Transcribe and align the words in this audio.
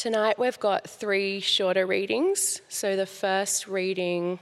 Tonight 0.00 0.38
we've 0.38 0.58
got 0.58 0.88
three 0.88 1.40
shorter 1.40 1.86
readings. 1.86 2.62
So 2.70 2.96
the 2.96 3.04
first 3.04 3.68
reading, 3.68 4.38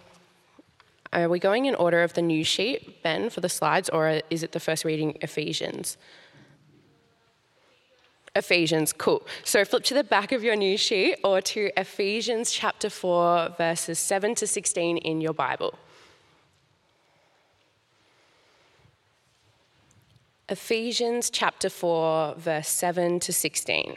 are 1.13 1.29
we 1.29 1.41
going 1.41 1.65
in 1.67 1.75
order 1.75 2.05
of 2.05 2.13
the 2.13 2.23
new 2.23 2.45
sheet, 2.45 3.03
Ben, 3.03 3.29
for 3.29 3.41
the 3.41 3.49
slides, 3.49 3.89
or 3.89 4.23
is 4.31 4.45
it 4.45 4.53
the 4.53 4.61
first 4.61 4.85
reading, 4.85 5.19
Ephesians? 5.21 5.97
Ephesians, 8.37 8.93
cool. 8.93 9.27
So 9.43 9.65
flip 9.65 9.83
to 9.83 9.95
the 9.95 10.05
back 10.05 10.31
of 10.31 10.45
your 10.45 10.55
new 10.55 10.77
sheet 10.77 11.17
or 11.25 11.41
to 11.41 11.73
Ephesians 11.77 12.53
chapter 12.53 12.89
4, 12.89 13.57
verses 13.59 13.99
7 13.99 14.37
to 14.37 14.47
16 14.47 14.99
in 14.99 15.21
your 15.21 15.35
Bible. 15.35 15.77
Ephesians 20.49 21.31
chapter 21.31 21.69
4, 21.69 22.37
verse 22.37 22.69
7 22.69 23.19
to 23.19 23.33
16. 23.33 23.97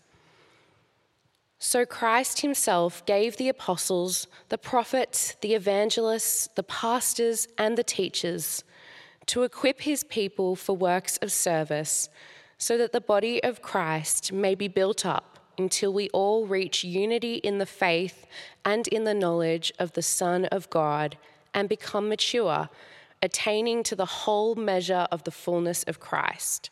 So 1.63 1.85
Christ 1.85 2.41
himself 2.41 3.05
gave 3.05 3.37
the 3.37 3.47
apostles, 3.47 4.25
the 4.49 4.57
prophets, 4.57 5.35
the 5.41 5.53
evangelists, 5.53 6.49
the 6.55 6.63
pastors, 6.63 7.47
and 7.55 7.77
the 7.77 7.83
teachers 7.83 8.63
to 9.27 9.43
equip 9.43 9.81
his 9.81 10.03
people 10.03 10.55
for 10.55 10.75
works 10.75 11.17
of 11.17 11.31
service, 11.31 12.09
so 12.57 12.79
that 12.79 12.93
the 12.93 12.99
body 12.99 13.43
of 13.43 13.61
Christ 13.61 14.33
may 14.33 14.55
be 14.55 14.67
built 14.67 15.05
up 15.05 15.37
until 15.55 15.93
we 15.93 16.09
all 16.09 16.47
reach 16.47 16.83
unity 16.83 17.35
in 17.35 17.59
the 17.59 17.67
faith 17.67 18.25
and 18.65 18.87
in 18.87 19.03
the 19.03 19.13
knowledge 19.13 19.71
of 19.77 19.91
the 19.91 20.01
Son 20.01 20.45
of 20.45 20.67
God 20.71 21.15
and 21.53 21.69
become 21.69 22.09
mature, 22.09 22.69
attaining 23.21 23.83
to 23.83 23.95
the 23.95 24.07
whole 24.07 24.55
measure 24.55 25.07
of 25.11 25.25
the 25.25 25.31
fullness 25.31 25.83
of 25.83 25.99
Christ. 25.99 26.71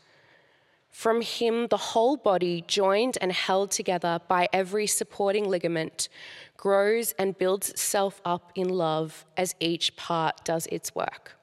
From 0.91 1.21
him, 1.21 1.67
the 1.67 1.77
whole 1.77 2.17
body, 2.17 2.63
joined 2.67 3.17
and 3.21 3.31
held 3.31 3.71
together 3.71 4.19
by 4.27 4.49
every 4.51 4.85
supporting 4.85 5.49
ligament, 5.49 6.09
grows 6.57 7.13
and 7.13 7.37
builds 7.37 7.69
itself 7.69 8.21
up 8.23 8.51
in 8.55 8.69
love 8.69 9.25
as 9.37 9.55
each 9.59 9.95
part 9.95 10.43
does 10.43 10.67
its 10.67 10.93
work. 10.93 11.37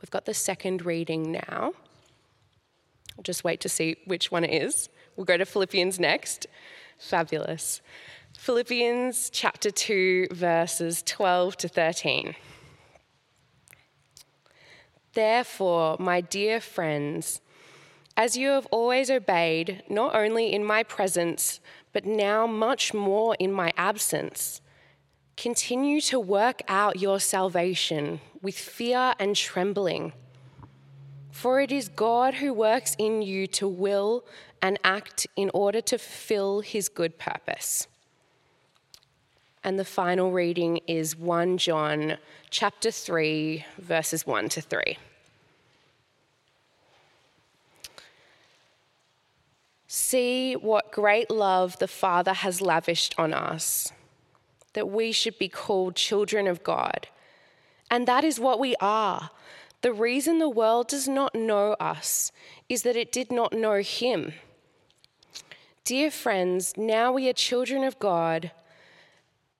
We've 0.00 0.10
got 0.10 0.26
the 0.26 0.34
second 0.34 0.84
reading 0.84 1.32
now. 1.32 1.72
I'll 3.16 3.22
just 3.22 3.42
wait 3.42 3.60
to 3.62 3.68
see 3.68 3.96
which 4.04 4.30
one 4.30 4.44
it 4.44 4.62
is. 4.62 4.90
We'll 5.16 5.24
go 5.24 5.38
to 5.38 5.46
Philippians 5.46 5.98
next. 5.98 6.46
Fabulous. 6.98 7.80
Philippians 8.36 9.30
chapter 9.30 9.70
2, 9.70 10.28
verses 10.32 11.02
12 11.04 11.56
to 11.56 11.68
13. 11.68 12.34
Therefore, 15.14 15.96
my 15.98 16.20
dear 16.20 16.60
friends, 16.60 17.40
as 18.16 18.36
you 18.36 18.48
have 18.48 18.66
always 18.66 19.10
obeyed, 19.10 19.82
not 19.88 20.14
only 20.14 20.52
in 20.52 20.64
my 20.64 20.82
presence, 20.82 21.60
but 21.92 22.04
now 22.04 22.46
much 22.46 22.94
more 22.94 23.36
in 23.38 23.52
my 23.52 23.72
absence, 23.76 24.60
continue 25.36 26.00
to 26.00 26.20
work 26.20 26.62
out 26.68 27.00
your 27.00 27.18
salvation 27.18 28.20
with 28.40 28.56
fear 28.56 29.14
and 29.18 29.34
trembling. 29.34 30.12
For 31.30 31.60
it 31.60 31.72
is 31.72 31.88
God 31.88 32.34
who 32.34 32.54
works 32.54 32.94
in 32.98 33.22
you 33.22 33.48
to 33.48 33.66
will 33.66 34.24
and 34.62 34.78
act 34.84 35.26
in 35.34 35.50
order 35.52 35.80
to 35.80 35.98
fulfill 35.98 36.60
his 36.60 36.88
good 36.88 37.18
purpose. 37.18 37.88
And 39.64 39.78
the 39.78 39.84
final 39.84 40.30
reading 40.30 40.80
is 40.86 41.16
1 41.16 41.58
John 41.58 42.18
chapter 42.50 42.90
3 42.90 43.64
verses 43.78 44.26
1 44.26 44.48
to 44.50 44.60
3. 44.60 44.98
See 49.96 50.54
what 50.54 50.90
great 50.90 51.30
love 51.30 51.78
the 51.78 51.86
Father 51.86 52.32
has 52.32 52.60
lavished 52.60 53.14
on 53.16 53.32
us, 53.32 53.92
that 54.72 54.90
we 54.90 55.12
should 55.12 55.38
be 55.38 55.48
called 55.48 55.94
children 55.94 56.48
of 56.48 56.64
God. 56.64 57.06
And 57.92 58.08
that 58.08 58.24
is 58.24 58.40
what 58.40 58.58
we 58.58 58.74
are. 58.80 59.30
The 59.82 59.92
reason 59.92 60.40
the 60.40 60.48
world 60.48 60.88
does 60.88 61.06
not 61.06 61.36
know 61.36 61.74
us 61.74 62.32
is 62.68 62.82
that 62.82 62.96
it 62.96 63.12
did 63.12 63.30
not 63.30 63.52
know 63.52 63.82
Him. 63.82 64.32
Dear 65.84 66.10
friends, 66.10 66.76
now 66.76 67.12
we 67.12 67.28
are 67.28 67.32
children 67.32 67.84
of 67.84 68.00
God, 68.00 68.50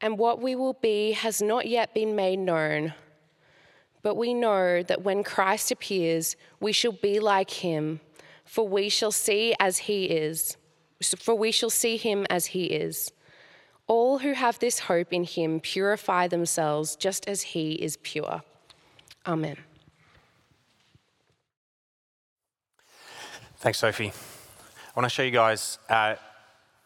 and 0.01 0.19
what 0.19 0.43
we 0.43 0.57
will 0.57 0.73
be 0.73 1.13
has 1.13 1.41
not 1.41 1.69
yet 1.69 1.95
been 1.95 2.17
made 2.17 2.41
known. 2.41 2.93
But 4.03 4.17
we 4.17 4.35
know 4.35 4.83
that 4.83 5.03
when 5.05 5.23
Christ 5.23 5.71
appears, 5.71 6.35
we 6.59 6.73
shall 6.73 6.91
be 6.91 7.21
like 7.21 7.51
Him 7.51 8.01
for 8.45 8.69
we 8.69 8.89
shall 8.89 9.13
see 9.13 9.55
as 9.59 9.79
he 9.79 10.05
is, 10.07 10.57
for 11.19 11.35
we 11.35 11.51
shall 11.51 11.71
see 11.71 11.97
him 11.97 12.27
as 12.31 12.47
he 12.47 12.67
is. 12.67 13.13
All 13.87 14.19
who 14.19 14.33
have 14.33 14.59
this 14.59 14.81
hope 14.81 15.13
in 15.13 15.25
him 15.25 15.61
purify 15.61 16.29
themselves 16.29 16.97
just 16.97 17.29
as 17.29 17.43
he 17.43 17.73
is 17.73 17.99
pure. 17.99 18.43
Amen. 19.27 19.57
Thanks, 23.57 23.79
Sophie. 23.79 24.13
I 24.13 25.01
want 25.01 25.05
to 25.05 25.15
show 25.15 25.23
you 25.23 25.31
guys 25.31 25.79
uh, 25.89 26.17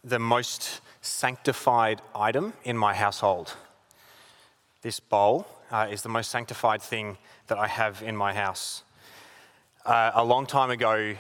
the 0.04 0.18
most 0.18 0.80
sanctified 1.02 2.00
item 2.14 2.52
in 2.64 2.76
my 2.76 2.94
household. 2.94 3.54
This 4.82 5.00
bowl 5.00 5.46
uh, 5.70 5.88
is 5.90 6.02
the 6.02 6.08
most 6.08 6.30
sanctified 6.30 6.80
thing 6.80 7.18
that 7.48 7.58
I 7.58 7.66
have 7.66 8.02
in 8.02 8.16
my 8.16 8.32
house. 8.32 8.84
Uh, 9.84 10.12
a 10.14 10.24
long 10.24 10.46
time 10.46 10.70
ago, 10.70 11.14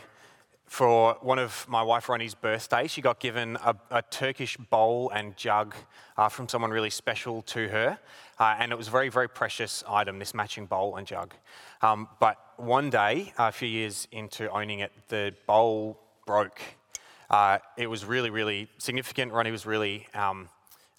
for 0.68 1.16
one 1.22 1.38
of 1.38 1.66
my 1.66 1.82
wife 1.82 2.08
Ronnie's 2.10 2.34
birthday, 2.34 2.86
she 2.86 3.00
got 3.00 3.18
given 3.18 3.56
a, 3.64 3.74
a 3.90 4.02
Turkish 4.02 4.56
bowl 4.56 5.10
and 5.14 5.34
jug 5.36 5.74
uh, 6.16 6.28
from 6.28 6.46
someone 6.46 6.70
really 6.70 6.90
special 6.90 7.40
to 7.42 7.68
her. 7.68 7.98
Uh, 8.38 8.56
and 8.58 8.70
it 8.70 8.76
was 8.76 8.88
a 8.88 8.90
very, 8.90 9.08
very 9.08 9.28
precious 9.28 9.82
item, 9.88 10.18
this 10.18 10.34
matching 10.34 10.66
bowl 10.66 10.96
and 10.96 11.06
jug. 11.06 11.34
Um, 11.80 12.06
but 12.20 12.36
one 12.58 12.90
day, 12.90 13.32
a 13.38 13.50
few 13.50 13.66
years 13.66 14.06
into 14.12 14.50
owning 14.50 14.80
it, 14.80 14.92
the 15.08 15.34
bowl 15.46 15.98
broke. 16.26 16.60
Uh, 17.30 17.58
it 17.78 17.86
was 17.86 18.04
really, 18.04 18.30
really 18.30 18.68
significant. 18.76 19.32
Ronnie 19.32 19.50
was 19.50 19.64
really 19.64 20.06
um, 20.14 20.50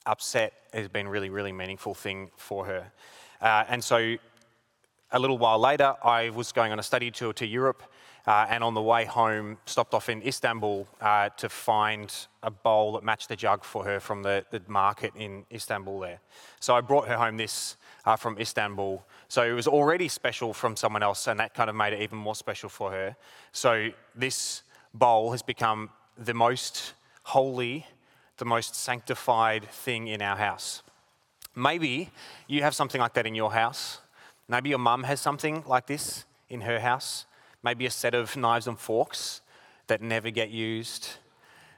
upset. 0.07 0.53
It 0.73 0.79
has 0.79 0.87
been 0.87 1.05
a 1.05 1.09
really, 1.09 1.29
really 1.29 1.51
meaningful 1.51 1.93
thing 1.93 2.31
for 2.37 2.65
her. 2.65 2.91
Uh, 3.39 3.65
and 3.69 3.83
so 3.83 4.15
a 5.11 5.19
little 5.19 5.37
while 5.37 5.59
later, 5.59 5.95
I 6.03 6.31
was 6.31 6.51
going 6.51 6.71
on 6.71 6.79
a 6.79 6.83
study 6.83 7.11
tour 7.11 7.33
to 7.33 7.45
Europe 7.45 7.83
and 8.29 8.63
on 8.63 8.75
the 8.75 8.81
way 8.81 9.05
home, 9.05 9.57
stopped 9.65 9.93
off 9.95 10.07
in 10.07 10.21
Istanbul 10.21 10.87
uh, 11.01 11.29
to 11.29 11.49
find 11.49 12.13
a 12.43 12.51
bowl 12.51 12.93
that 12.93 13.03
matched 13.03 13.27
the 13.27 13.35
jug 13.35 13.63
for 13.63 13.83
her 13.83 13.99
from 13.99 14.21
the, 14.21 14.45
the 14.51 14.61
market 14.67 15.13
in 15.15 15.45
Istanbul 15.51 15.99
there. 15.99 16.19
So 16.59 16.75
I 16.75 16.81
brought 16.81 17.07
her 17.07 17.17
home 17.17 17.37
this 17.37 17.75
uh, 18.05 18.15
from 18.15 18.37
Istanbul. 18.37 19.03
So 19.29 19.41
it 19.43 19.53
was 19.53 19.67
already 19.67 20.07
special 20.07 20.53
from 20.53 20.75
someone 20.75 21.01
else, 21.01 21.27
and 21.27 21.39
that 21.39 21.55
kind 21.55 21.71
of 21.71 21.75
made 21.75 21.93
it 21.93 22.01
even 22.01 22.19
more 22.19 22.35
special 22.35 22.69
for 22.69 22.91
her. 22.91 23.15
So 23.51 23.89
this 24.15 24.61
bowl 24.93 25.31
has 25.31 25.41
become 25.41 25.89
the 26.15 26.35
most 26.35 26.93
holy, 27.23 27.87
the 28.37 28.45
most 28.45 28.75
sanctified 28.75 29.65
thing 29.65 30.07
in 30.07 30.21
our 30.21 30.37
house. 30.37 30.83
Maybe 31.55 32.11
you 32.47 32.61
have 32.61 32.75
something 32.75 33.01
like 33.01 33.15
that 33.15 33.25
in 33.25 33.33
your 33.33 33.53
house. 33.53 34.01
Maybe 34.47 34.69
your 34.69 34.79
mum 34.79 35.03
has 35.03 35.19
something 35.19 35.63
like 35.65 35.87
this 35.87 36.25
in 36.47 36.61
her 36.61 36.79
house. 36.79 37.25
Maybe 37.63 37.85
a 37.85 37.91
set 37.91 38.13
of 38.13 38.35
knives 38.35 38.67
and 38.67 38.79
forks 38.79 39.41
that 39.87 40.01
never 40.01 40.29
get 40.29 40.49
used, 40.49 41.09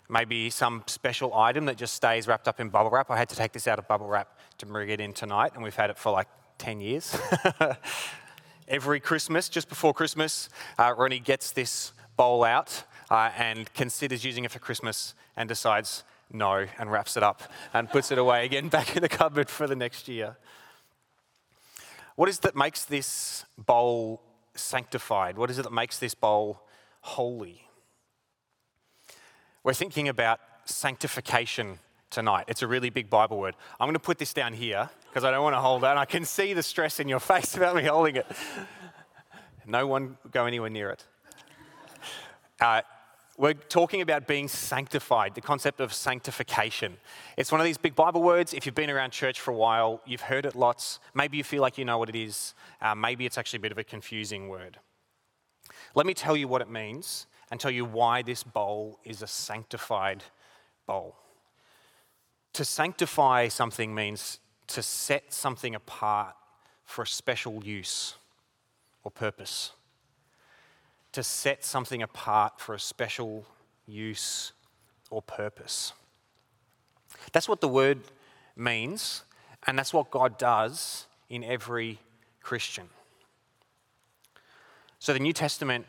maybe 0.09 0.49
some 0.49 0.83
special 0.87 1.33
item 1.33 1.65
that 1.65 1.77
just 1.77 1.93
stays 1.93 2.27
wrapped 2.27 2.47
up 2.47 2.59
in 2.59 2.69
bubble 2.69 2.91
wrap. 2.91 3.09
I 3.09 3.17
had 3.17 3.29
to 3.29 3.35
take 3.35 3.53
this 3.53 3.67
out 3.67 3.79
of 3.79 3.87
bubble 3.87 4.07
wrap 4.07 4.37
to 4.59 4.65
bring 4.65 4.89
it 4.89 4.99
in 4.99 5.13
tonight, 5.13 5.53
and 5.55 5.63
we've 5.63 5.75
had 5.75 5.89
it 5.89 5.97
for 5.97 6.11
like 6.11 6.27
10 6.57 6.81
years. 6.81 7.17
Every 8.67 8.99
Christmas, 8.99 9.49
just 9.49 9.67
before 9.67 9.93
Christmas, 9.93 10.49
uh, 10.77 10.93
Ronnie 10.95 11.19
gets 11.19 11.51
this 11.51 11.93
bowl 12.15 12.43
out 12.43 12.83
uh, 13.09 13.31
and 13.37 13.73
considers 13.73 14.23
using 14.23 14.45
it 14.45 14.51
for 14.51 14.59
Christmas 14.59 15.15
and 15.35 15.49
decides 15.49 16.03
no 16.31 16.65
and 16.77 16.91
wraps 16.91 17.17
it 17.17 17.23
up 17.23 17.41
and 17.73 17.89
puts 17.89 18.11
it 18.11 18.17
away 18.17 18.45
again 18.45 18.69
back 18.69 18.95
in 18.95 19.01
the 19.01 19.09
cupboard 19.09 19.49
for 19.49 19.67
the 19.67 19.75
next 19.75 20.07
year. 20.07 20.37
What 22.15 22.29
is 22.29 22.39
that 22.39 22.55
makes 22.55 22.85
this 22.85 23.45
bowl 23.57 24.21
sanctified? 24.55 25.37
What 25.37 25.49
is 25.49 25.59
it 25.59 25.63
that 25.63 25.73
makes 25.73 25.99
this 25.99 26.13
bowl 26.13 26.61
holy? 27.01 27.67
We're 29.63 29.73
thinking 29.73 30.09
about 30.09 30.39
sanctification 30.65 31.79
tonight. 32.09 32.45
It's 32.47 32.61
a 32.61 32.67
really 32.67 32.89
big 32.89 33.09
Bible 33.09 33.39
word. 33.39 33.55
I'm 33.79 33.85
going 33.85 33.93
to 33.93 33.99
put 33.99 34.17
this 34.17 34.33
down 34.33 34.53
here 34.53 34.89
because 35.09 35.23
I 35.23 35.31
don't 35.31 35.43
want 35.43 35.55
to 35.55 35.59
hold 35.59 35.83
that. 35.83 35.97
I 35.97 36.05
can 36.05 36.25
see 36.25 36.53
the 36.53 36.63
stress 36.63 36.99
in 36.99 37.07
your 37.07 37.19
face 37.31 37.55
about 37.55 37.75
me 37.75 37.83
holding 37.83 38.17
it. 38.17 38.27
No 39.65 39.87
one 39.87 40.17
go 40.31 40.45
anywhere 40.45 40.69
near 40.69 40.89
it. 40.89 41.05
Uh, 42.59 42.81
we're 43.41 43.55
talking 43.55 44.01
about 44.01 44.27
being 44.27 44.47
sanctified, 44.47 45.33
the 45.33 45.41
concept 45.41 45.79
of 45.79 45.91
sanctification. 45.91 46.95
It's 47.37 47.51
one 47.51 47.59
of 47.59 47.65
these 47.65 47.79
big 47.79 47.95
Bible 47.95 48.21
words. 48.21 48.53
If 48.53 48.67
you've 48.67 48.75
been 48.75 48.91
around 48.91 49.09
church 49.09 49.39
for 49.39 49.49
a 49.49 49.55
while, 49.55 49.99
you've 50.05 50.21
heard 50.21 50.45
it 50.45 50.55
lots. 50.55 50.99
Maybe 51.15 51.37
you 51.37 51.43
feel 51.43 51.63
like 51.63 51.79
you 51.79 51.83
know 51.83 51.97
what 51.97 52.07
it 52.07 52.15
is. 52.15 52.53
Uh, 52.79 52.93
maybe 52.93 53.25
it's 53.25 53.39
actually 53.39 53.57
a 53.57 53.61
bit 53.61 53.71
of 53.71 53.79
a 53.79 53.83
confusing 53.83 54.47
word. 54.47 54.77
Let 55.95 56.05
me 56.05 56.13
tell 56.13 56.37
you 56.37 56.47
what 56.47 56.61
it 56.61 56.69
means 56.69 57.25
and 57.49 57.59
tell 57.59 57.71
you 57.71 57.83
why 57.83 58.21
this 58.21 58.43
bowl 58.43 58.99
is 59.03 59.23
a 59.23 59.27
sanctified 59.27 60.23
bowl. 60.85 61.15
To 62.53 62.63
sanctify 62.63 63.47
something 63.47 63.95
means 63.95 64.37
to 64.67 64.83
set 64.83 65.33
something 65.33 65.73
apart 65.73 66.35
for 66.85 67.01
a 67.01 67.07
special 67.07 67.63
use 67.63 68.17
or 69.03 69.09
purpose 69.09 69.71
to 71.11 71.23
set 71.23 71.63
something 71.63 72.01
apart 72.01 72.59
for 72.59 72.73
a 72.73 72.79
special 72.79 73.45
use 73.85 74.53
or 75.09 75.21
purpose. 75.21 75.93
That's 77.33 77.49
what 77.49 77.61
the 77.61 77.67
word 77.67 77.99
means, 78.55 79.23
and 79.67 79.77
that's 79.77 79.93
what 79.93 80.09
God 80.09 80.37
does 80.37 81.07
in 81.29 81.43
every 81.43 81.99
Christian. 82.41 82.89
So 84.99 85.13
the 85.13 85.19
New 85.19 85.33
Testament 85.33 85.85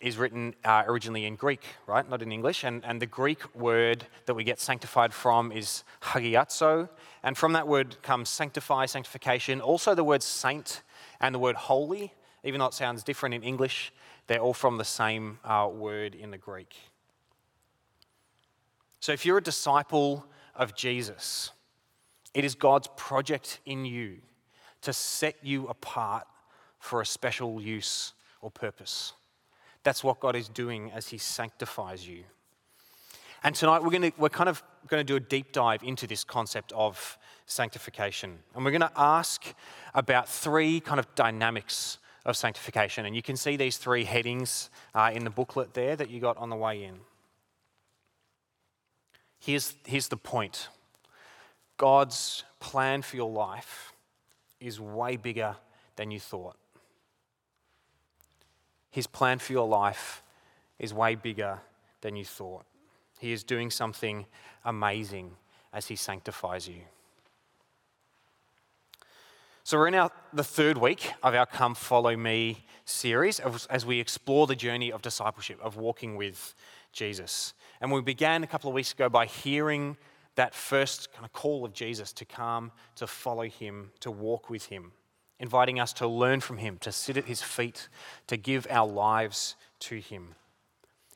is 0.00 0.18
written 0.18 0.54
uh, 0.64 0.82
originally 0.86 1.24
in 1.24 1.36
Greek, 1.36 1.64
right? 1.86 2.08
Not 2.08 2.20
in 2.20 2.30
English. 2.30 2.64
And, 2.64 2.84
and 2.84 3.00
the 3.00 3.06
Greek 3.06 3.54
word 3.54 4.04
that 4.26 4.34
we 4.34 4.44
get 4.44 4.60
sanctified 4.60 5.14
from 5.14 5.50
is 5.50 5.84
hagiazo. 6.02 6.88
And 7.22 7.36
from 7.36 7.54
that 7.54 7.66
word 7.66 8.02
comes 8.02 8.28
sanctify, 8.28 8.86
sanctification. 8.86 9.60
Also 9.60 9.94
the 9.94 10.04
word 10.04 10.22
saint 10.22 10.82
and 11.20 11.34
the 11.34 11.38
word 11.38 11.56
holy, 11.56 12.12
even 12.44 12.60
though 12.60 12.66
it 12.66 12.74
sounds 12.74 13.02
different 13.02 13.34
in 13.34 13.42
English, 13.42 13.92
they're 14.26 14.40
all 14.40 14.54
from 14.54 14.78
the 14.78 14.84
same 14.84 15.38
uh, 15.44 15.68
word 15.72 16.14
in 16.14 16.30
the 16.30 16.38
Greek. 16.38 16.74
So 19.00 19.12
if 19.12 19.24
you're 19.24 19.38
a 19.38 19.42
disciple 19.42 20.26
of 20.54 20.74
Jesus, 20.74 21.52
it 22.34 22.44
is 22.44 22.54
God's 22.54 22.88
project 22.96 23.60
in 23.64 23.84
you 23.84 24.18
to 24.82 24.92
set 24.92 25.36
you 25.42 25.68
apart 25.68 26.26
for 26.78 27.00
a 27.00 27.06
special 27.06 27.60
use 27.60 28.14
or 28.40 28.50
purpose. 28.50 29.12
That's 29.82 30.02
what 30.02 30.20
God 30.20 30.34
is 30.34 30.48
doing 30.48 30.90
as 30.92 31.08
He 31.08 31.18
sanctifies 31.18 32.06
you. 32.06 32.24
And 33.44 33.54
tonight 33.54 33.82
we're, 33.82 33.90
going 33.90 34.10
to, 34.10 34.12
we're 34.18 34.28
kind 34.28 34.48
of 34.48 34.62
going 34.88 35.00
to 35.00 35.04
do 35.04 35.16
a 35.16 35.20
deep 35.20 35.52
dive 35.52 35.82
into 35.82 36.06
this 36.06 36.24
concept 36.24 36.72
of 36.72 37.16
sanctification. 37.46 38.38
And 38.54 38.64
we're 38.64 38.72
going 38.72 38.80
to 38.80 38.92
ask 38.96 39.54
about 39.94 40.28
three 40.28 40.80
kind 40.80 40.98
of 40.98 41.14
dynamics 41.14 41.98
of 42.26 42.36
sanctification. 42.36 43.06
And 43.06 43.16
you 43.16 43.22
can 43.22 43.36
see 43.36 43.56
these 43.56 43.78
three 43.78 44.04
headings 44.04 44.68
uh, 44.94 45.10
in 45.14 45.24
the 45.24 45.30
booklet 45.30 45.72
there 45.72 45.96
that 45.96 46.10
you 46.10 46.20
got 46.20 46.36
on 46.36 46.50
the 46.50 46.56
way 46.56 46.82
in. 46.84 46.96
Here's, 49.38 49.74
here's 49.86 50.08
the 50.08 50.16
point 50.16 50.68
God's 51.78 52.44
plan 52.58 53.02
for 53.02 53.16
your 53.16 53.30
life 53.30 53.92
is 54.60 54.80
way 54.80 55.16
bigger 55.16 55.56
than 55.94 56.10
you 56.10 56.18
thought. 56.18 56.56
His 58.90 59.06
plan 59.06 59.38
for 59.38 59.52
your 59.52 59.68
life 59.68 60.22
is 60.78 60.92
way 60.92 61.14
bigger 61.14 61.60
than 62.00 62.16
you 62.16 62.24
thought. 62.24 62.64
He 63.20 63.32
is 63.32 63.44
doing 63.44 63.70
something 63.70 64.26
amazing 64.64 65.32
as 65.72 65.86
He 65.86 65.96
sanctifies 65.96 66.66
you. 66.66 66.80
So, 69.66 69.78
we're 69.78 69.88
in 69.88 69.96
our, 69.96 70.12
the 70.32 70.44
third 70.44 70.78
week 70.78 71.12
of 71.24 71.34
our 71.34 71.44
Come 71.44 71.74
Follow 71.74 72.16
Me 72.16 72.64
series 72.84 73.40
as 73.40 73.84
we 73.84 73.98
explore 73.98 74.46
the 74.46 74.54
journey 74.54 74.92
of 74.92 75.02
discipleship, 75.02 75.58
of 75.60 75.76
walking 75.76 76.14
with 76.14 76.54
Jesus. 76.92 77.52
And 77.80 77.90
we 77.90 78.00
began 78.00 78.44
a 78.44 78.46
couple 78.46 78.70
of 78.70 78.74
weeks 78.74 78.92
ago 78.92 79.08
by 79.08 79.26
hearing 79.26 79.96
that 80.36 80.54
first 80.54 81.12
kind 81.12 81.24
of 81.24 81.32
call 81.32 81.64
of 81.64 81.72
Jesus 81.72 82.12
to 82.12 82.24
come, 82.24 82.70
to 82.94 83.08
follow 83.08 83.42
him, 83.42 83.90
to 83.98 84.12
walk 84.12 84.50
with 84.50 84.66
him, 84.66 84.92
inviting 85.40 85.80
us 85.80 85.92
to 85.94 86.06
learn 86.06 86.38
from 86.38 86.58
him, 86.58 86.78
to 86.78 86.92
sit 86.92 87.16
at 87.16 87.24
his 87.24 87.42
feet, 87.42 87.88
to 88.28 88.36
give 88.36 88.68
our 88.70 88.86
lives 88.86 89.56
to 89.80 89.96
him. 89.96 90.36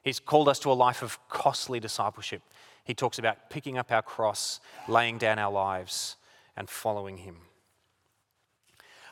He's 0.03 0.19
called 0.19 0.49
us 0.49 0.59
to 0.59 0.73
a 0.73 0.75
life 0.75 1.03
of 1.03 1.21
costly 1.29 1.79
discipleship. 1.79 2.43
He 2.83 2.95
talks 2.95 3.21
about 3.21 3.49
picking 3.49 3.79
up 3.79 3.93
our 3.93 4.03
cross, 4.03 4.59
laying 4.89 5.19
down 5.19 5.39
our 5.39 5.53
lives, 5.53 6.17
and 6.57 6.69
following 6.69 7.19
him. 7.19 7.37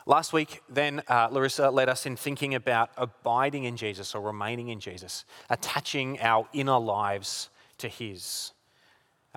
Last 0.05 0.33
week, 0.33 0.61
then, 0.69 1.01
uh, 1.07 1.27
Larissa 1.31 1.69
led 1.69 1.89
us 1.89 2.05
in 2.05 2.15
thinking 2.15 2.55
about 2.55 2.89
abiding 2.97 3.65
in 3.65 3.77
Jesus 3.77 4.15
or 4.15 4.21
remaining 4.21 4.69
in 4.69 4.79
Jesus, 4.79 5.25
attaching 5.49 6.19
our 6.21 6.47
inner 6.53 6.79
lives 6.79 7.49
to 7.79 7.87
His. 7.87 8.53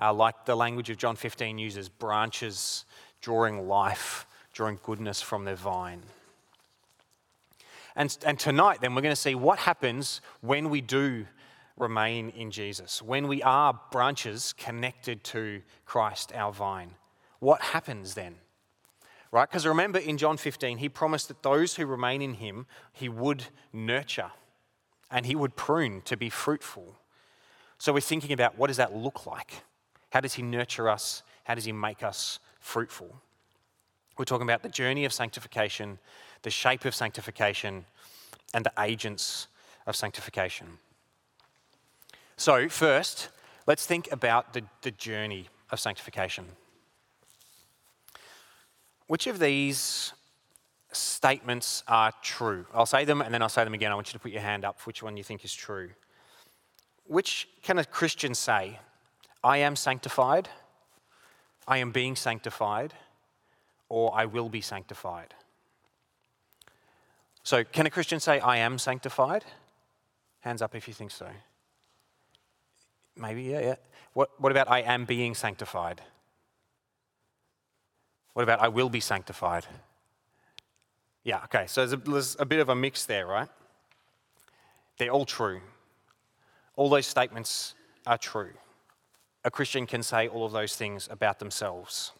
Uh, 0.01 0.13
like 0.13 0.45
the 0.45 0.55
language 0.55 0.89
of 0.89 0.97
John 0.97 1.15
15 1.15 1.57
uses 1.57 1.89
branches 1.89 2.85
drawing 3.21 3.67
life, 3.67 4.25
drawing 4.51 4.79
goodness 4.83 5.21
from 5.21 5.45
their 5.45 5.55
vine. 5.55 6.01
And, 7.95 8.15
and 8.25 8.39
tonight, 8.39 8.81
then, 8.81 8.95
we're 8.95 9.01
going 9.01 9.15
to 9.15 9.21
see 9.21 9.35
what 9.35 9.59
happens 9.59 10.21
when 10.41 10.69
we 10.69 10.81
do 10.81 11.27
remain 11.77 12.29
in 12.29 12.51
Jesus, 12.51 13.01
when 13.01 13.27
we 13.27 13.43
are 13.43 13.79
branches 13.91 14.53
connected 14.53 15.23
to 15.25 15.61
Christ, 15.85 16.31
our 16.33 16.51
vine. 16.51 16.91
What 17.39 17.61
happens 17.61 18.13
then? 18.13 18.35
Right? 19.33 19.49
Because 19.49 19.65
remember 19.65 19.97
in 19.97 20.17
John 20.19 20.37
15, 20.37 20.77
he 20.77 20.87
promised 20.87 21.27
that 21.27 21.41
those 21.41 21.75
who 21.75 21.87
remain 21.87 22.21
in 22.21 22.35
him, 22.35 22.67
he 22.93 23.09
would 23.09 23.45
nurture 23.73 24.31
and 25.09 25.25
he 25.25 25.35
would 25.35 25.55
prune 25.55 26.01
to 26.03 26.15
be 26.15 26.29
fruitful. 26.29 26.95
So 27.79 27.91
we're 27.91 27.99
thinking 27.99 28.31
about 28.31 28.59
what 28.59 28.67
does 28.67 28.77
that 28.77 28.95
look 28.95 29.25
like? 29.25 29.63
How 30.11 30.21
does 30.21 30.35
he 30.35 30.43
nurture 30.43 30.87
us? 30.87 31.23
How 31.45 31.55
does 31.55 31.65
he 31.65 31.71
make 31.71 32.03
us 32.03 32.39
fruitful? 32.59 33.15
We're 34.17 34.25
talking 34.25 34.47
about 34.47 34.61
the 34.61 34.69
journey 34.69 35.03
of 35.03 35.11
sanctification, 35.11 35.97
the 36.43 36.51
shape 36.51 36.85
of 36.85 36.93
sanctification, 36.93 37.85
and 38.53 38.63
the 38.63 38.73
agents 38.79 39.47
of 39.87 39.95
sanctification. 39.95 40.67
So, 42.37 42.69
first, 42.69 43.29
let's 43.65 43.87
think 43.87 44.11
about 44.11 44.53
the, 44.53 44.61
the 44.83 44.91
journey 44.91 45.47
of 45.71 45.79
sanctification. 45.79 46.45
Which 49.13 49.27
of 49.27 49.37
these 49.37 50.11
statements 50.91 51.83
are 51.87 52.11
true? 52.23 52.65
I'll 52.73 52.87
say 52.87 53.05
them 53.05 53.21
and 53.21 53.31
then 53.31 53.43
I'll 53.43 53.47
say 53.47 53.63
them 53.63 53.75
again. 53.75 53.91
I 53.91 53.93
want 53.93 54.07
you 54.07 54.13
to 54.13 54.19
put 54.19 54.31
your 54.31 54.41
hand 54.41 54.65
up 54.65 54.79
for 54.79 54.85
which 54.85 55.03
one 55.03 55.17
you 55.17 55.23
think 55.23 55.45
is 55.45 55.53
true. 55.53 55.91
Which 57.05 57.47
can 57.61 57.77
a 57.77 57.85
Christian 57.85 58.33
say? 58.33 58.79
I 59.43 59.57
am 59.59 59.75
sanctified, 59.75 60.49
I 61.67 61.77
am 61.77 61.91
being 61.91 62.15
sanctified, 62.15 62.95
or 63.87 64.11
I 64.15 64.25
will 64.25 64.49
be 64.49 64.61
sanctified? 64.61 65.35
So, 67.43 67.63
can 67.63 67.85
a 67.85 67.91
Christian 67.91 68.19
say, 68.19 68.39
I 68.39 68.57
am 68.57 68.79
sanctified? 68.79 69.45
Hands 70.39 70.59
up 70.59 70.73
if 70.73 70.87
you 70.87 70.93
think 70.95 71.11
so. 71.11 71.27
Maybe, 73.15 73.43
yeah, 73.43 73.59
yeah. 73.59 73.75
What, 74.13 74.31
what 74.41 74.51
about 74.51 74.71
I 74.71 74.79
am 74.79 75.05
being 75.05 75.35
sanctified? 75.35 76.01
What 78.33 78.43
about 78.43 78.61
I 78.61 78.67
will 78.67 78.89
be 78.89 78.99
sanctified? 78.99 79.65
Yeah, 81.23 81.43
okay, 81.45 81.65
so 81.67 81.81
there's 81.81 81.93
a, 81.93 81.97
there's 81.97 82.35
a 82.39 82.45
bit 82.45 82.59
of 82.59 82.69
a 82.69 82.75
mix 82.75 83.05
there, 83.05 83.25
right? 83.25 83.47
They're 84.97 85.09
all 85.09 85.25
true. 85.25 85.61
All 86.75 86.89
those 86.89 87.07
statements 87.07 87.75
are 88.05 88.17
true. 88.17 88.51
A 89.45 89.51
Christian 89.51 89.85
can 89.85 90.03
say 90.03 90.27
all 90.27 90.45
of 90.45 90.51
those 90.51 90.75
things 90.75 91.07
about 91.11 91.39
themselves. 91.39 92.11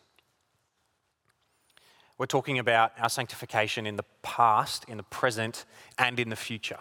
We're 2.18 2.28
talking 2.28 2.60
about 2.60 2.94
our 3.00 3.10
sanctification 3.10 3.88
in 3.88 3.96
the 3.96 4.06
past, 4.22 4.86
in 4.88 4.98
the 4.98 5.04
present, 5.04 5.66
and 5.98 6.20
in 6.20 6.30
the 6.30 6.36
future. 6.36 6.78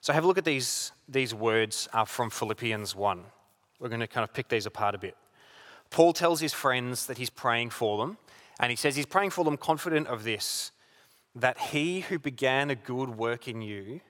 So 0.00 0.12
have 0.12 0.24
a 0.24 0.26
look 0.26 0.38
at 0.38 0.44
these, 0.44 0.92
these 1.08 1.34
words 1.34 1.88
uh, 1.92 2.04
from 2.04 2.30
Philippians 2.30 2.94
1. 2.94 3.24
We're 3.78 3.88
going 3.88 4.00
to 4.00 4.06
kind 4.06 4.24
of 4.24 4.32
pick 4.32 4.48
these 4.48 4.66
apart 4.66 4.94
a 4.94 4.98
bit. 4.98 5.16
Paul 5.90 6.12
tells 6.12 6.40
his 6.40 6.52
friends 6.52 7.06
that 7.06 7.18
he's 7.18 7.30
praying 7.30 7.70
for 7.70 7.98
them, 7.98 8.16
and 8.58 8.70
he 8.70 8.76
says 8.76 8.96
he's 8.96 9.06
praying 9.06 9.30
for 9.30 9.44
them 9.44 9.56
confident 9.56 10.06
of 10.06 10.24
this 10.24 10.72
that 11.34 11.58
he 11.58 12.00
who 12.00 12.18
began 12.18 12.70
a 12.70 12.74
good 12.74 13.10
work 13.10 13.46
in 13.46 13.62
you 13.62 14.00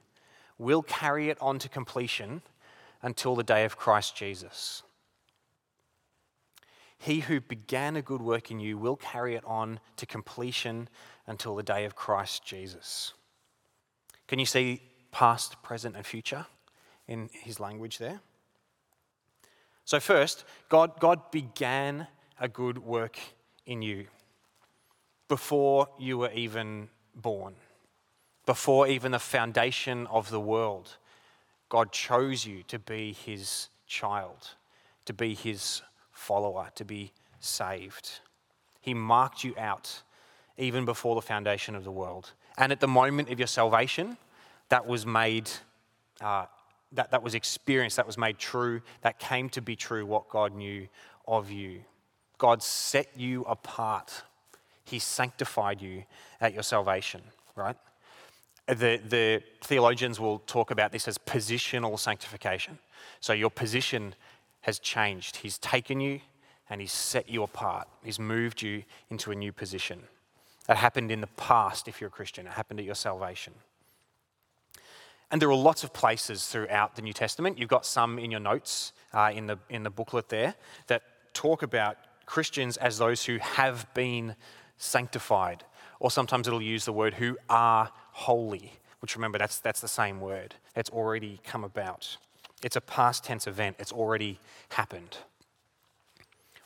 will 0.58 0.82
carry 0.82 1.28
it 1.28 1.37
on 1.40 1.58
to 1.58 1.68
completion 1.68 2.42
until 3.02 3.34
the 3.34 3.42
day 3.42 3.64
of 3.64 3.76
Christ 3.76 4.16
Jesus. 4.16 4.82
He 6.99 7.20
who 7.20 7.40
began 7.40 7.96
a 7.96 8.02
good 8.02 8.20
work 8.20 8.50
in 8.50 8.60
you 8.60 8.76
will 8.76 8.96
carry 8.96 9.34
it 9.34 9.44
on 9.46 9.80
to 9.96 10.06
completion 10.06 10.88
until 11.26 11.56
the 11.56 11.62
day 11.62 11.84
of 11.84 11.96
Christ 11.96 12.44
Jesus. 12.44 13.14
Can 14.28 14.38
you 14.38 14.46
see 14.46 14.82
past, 15.10 15.62
present, 15.62 15.96
and 15.96 16.04
future 16.04 16.46
in 17.08 17.30
his 17.32 17.58
language 17.58 17.99
there? 17.99 18.20
So, 19.90 19.99
first, 19.99 20.44
God, 20.68 21.00
God 21.00 21.32
began 21.32 22.06
a 22.38 22.47
good 22.47 22.78
work 22.78 23.18
in 23.66 23.82
you 23.82 24.06
before 25.26 25.88
you 25.99 26.16
were 26.16 26.30
even 26.30 26.90
born, 27.16 27.56
before 28.47 28.87
even 28.87 29.11
the 29.11 29.18
foundation 29.18 30.06
of 30.06 30.30
the 30.30 30.38
world. 30.38 30.97
God 31.68 31.90
chose 31.90 32.47
you 32.47 32.62
to 32.68 32.78
be 32.78 33.12
his 33.12 33.68
child, 33.88 34.50
to 35.06 35.12
be 35.12 35.35
his 35.35 35.82
follower, 36.12 36.68
to 36.76 36.85
be 36.85 37.11
saved. 37.40 38.20
He 38.80 38.94
marked 38.94 39.42
you 39.42 39.56
out 39.59 40.02
even 40.56 40.85
before 40.85 41.16
the 41.16 41.20
foundation 41.20 41.75
of 41.75 41.82
the 41.82 41.90
world. 41.90 42.30
And 42.56 42.70
at 42.70 42.78
the 42.78 42.87
moment 42.87 43.28
of 43.28 43.40
your 43.40 43.49
salvation, 43.49 44.18
that 44.68 44.87
was 44.87 45.04
made, 45.04 45.50
uh, 46.20 46.47
that, 46.92 47.11
that 47.11 47.23
was 47.23 47.35
experienced, 47.35 47.97
that 47.97 48.06
was 48.06 48.18
made 48.18 48.38
true, 48.38 48.82
that 49.02 49.18
came 49.18 49.49
to 49.50 49.62
be 49.62 49.76
true 49.76 50.04
what 50.04 50.28
God 50.28 50.54
knew 50.54 50.88
of 51.26 51.50
you. 51.50 51.80
God 52.38 52.62
set 52.62 53.09
you 53.16 53.42
apart, 53.42 54.23
He 54.85 54.99
sanctified 54.99 55.80
you 55.80 56.04
at 56.40 56.54
your 56.54 56.62
salvation, 56.62 57.23
right? 57.54 57.76
The, 58.66 59.00
the 59.06 59.42
theologians 59.62 60.20
will 60.20 60.40
talk 60.40 60.70
about 60.70 60.92
this 60.92 61.09
as 61.09 61.18
positional 61.18 61.99
sanctification. 61.99 62.78
So 63.20 63.32
your 63.32 63.50
position 63.50 64.14
has 64.62 64.78
changed. 64.78 65.37
He's 65.37 65.59
taken 65.59 66.00
you 66.00 66.20
and 66.68 66.80
He's 66.80 66.92
set 66.92 67.28
you 67.28 67.42
apart, 67.42 67.88
He's 68.02 68.18
moved 68.18 68.62
you 68.62 68.85
into 69.11 69.30
a 69.30 69.35
new 69.35 69.52
position. 69.52 70.02
That 70.66 70.76
happened 70.76 71.11
in 71.11 71.20
the 71.20 71.26
past 71.26 71.88
if 71.88 72.00
you're 72.00 72.09
a 72.09 72.12
Christian, 72.12 72.47
it 72.47 72.52
happened 72.52 72.80
at 72.80 72.87
your 72.87 72.94
salvation. 72.94 73.52
And 75.30 75.40
there 75.40 75.50
are 75.50 75.54
lots 75.54 75.84
of 75.84 75.92
places 75.92 76.46
throughout 76.46 76.96
the 76.96 77.02
New 77.02 77.12
Testament. 77.12 77.58
You've 77.58 77.68
got 77.68 77.87
some 77.87 78.18
in 78.18 78.30
your 78.30 78.40
notes 78.40 78.92
uh, 79.12 79.30
in, 79.34 79.46
the, 79.46 79.58
in 79.68 79.84
the 79.84 79.90
booklet 79.90 80.28
there 80.28 80.54
that 80.88 81.02
talk 81.34 81.62
about 81.62 81.96
Christians 82.26 82.76
as 82.76 82.99
those 82.99 83.25
who 83.25 83.38
have 83.38 83.87
been 83.94 84.34
sanctified. 84.76 85.64
Or 86.00 86.10
sometimes 86.10 86.49
it'll 86.49 86.62
use 86.62 86.84
the 86.84 86.92
word 86.92 87.14
who 87.14 87.38
are 87.49 87.90
holy, 88.12 88.72
which 89.00 89.14
remember, 89.14 89.38
that's, 89.38 89.60
that's 89.60 89.80
the 89.80 89.88
same 89.88 90.20
word. 90.20 90.54
It's 90.75 90.90
already 90.90 91.40
come 91.44 91.62
about. 91.62 92.16
It's 92.62 92.76
a 92.76 92.80
past 92.80 93.25
tense 93.25 93.46
event, 93.46 93.76
it's 93.78 93.92
already 93.92 94.38
happened. 94.70 95.18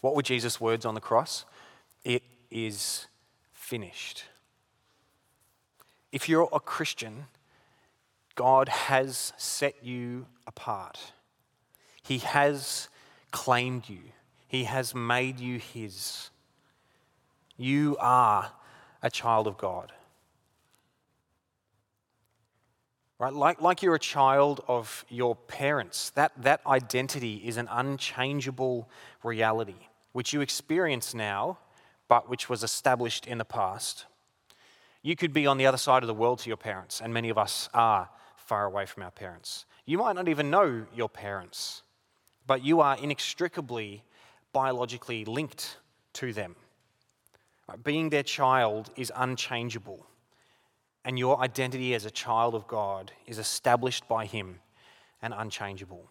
What 0.00 0.14
were 0.14 0.22
Jesus' 0.22 0.60
words 0.60 0.84
on 0.84 0.94
the 0.94 1.00
cross? 1.00 1.44
It 2.04 2.22
is 2.50 3.06
finished. 3.52 4.24
If 6.12 6.28
you're 6.28 6.48
a 6.52 6.60
Christian, 6.60 7.26
God 8.34 8.68
has 8.68 9.32
set 9.36 9.84
you 9.84 10.26
apart. 10.46 11.12
He 12.02 12.18
has 12.18 12.88
claimed 13.30 13.88
you, 13.88 14.00
He 14.46 14.64
has 14.64 14.94
made 14.94 15.40
you 15.40 15.58
His. 15.58 16.30
You 17.56 17.96
are 18.00 18.50
a 19.02 19.10
child 19.10 19.46
of 19.46 19.56
God. 19.56 19.92
Right? 23.18 23.32
Like, 23.32 23.60
like 23.60 23.82
you're 23.82 23.94
a 23.94 24.00
child 24.00 24.64
of 24.66 25.04
your 25.08 25.36
parents, 25.36 26.10
that, 26.10 26.32
that 26.42 26.60
identity 26.66 27.36
is 27.44 27.56
an 27.56 27.68
unchangeable 27.70 28.88
reality, 29.22 29.88
which 30.12 30.32
you 30.32 30.40
experience 30.40 31.14
now, 31.14 31.58
but 32.08 32.28
which 32.28 32.48
was 32.48 32.64
established 32.64 33.26
in 33.26 33.38
the 33.38 33.44
past. 33.44 34.06
You 35.02 35.14
could 35.14 35.32
be 35.32 35.46
on 35.46 35.58
the 35.58 35.66
other 35.66 35.78
side 35.78 36.02
of 36.02 36.06
the 36.08 36.14
world 36.14 36.40
to 36.40 36.50
your 36.50 36.56
parents, 36.56 37.00
and 37.00 37.14
many 37.14 37.28
of 37.28 37.38
us 37.38 37.68
are 37.72 38.10
far 38.44 38.64
away 38.64 38.86
from 38.86 39.02
our 39.02 39.10
parents. 39.10 39.64
You 39.86 39.98
might 39.98 40.16
not 40.16 40.28
even 40.28 40.50
know 40.50 40.86
your 40.94 41.08
parents, 41.08 41.82
but 42.46 42.64
you 42.64 42.80
are 42.80 42.96
inextricably 42.96 44.02
biologically 44.52 45.24
linked 45.24 45.78
to 46.14 46.32
them. 46.32 46.56
Being 47.82 48.10
their 48.10 48.22
child 48.22 48.90
is 48.96 49.10
unchangeable, 49.16 50.06
and 51.04 51.18
your 51.18 51.40
identity 51.40 51.94
as 51.94 52.04
a 52.04 52.10
child 52.10 52.54
of 52.54 52.66
God 52.66 53.12
is 53.26 53.38
established 53.38 54.06
by 54.08 54.26
Him 54.26 54.60
and 55.22 55.34
unchangeable. 55.36 56.08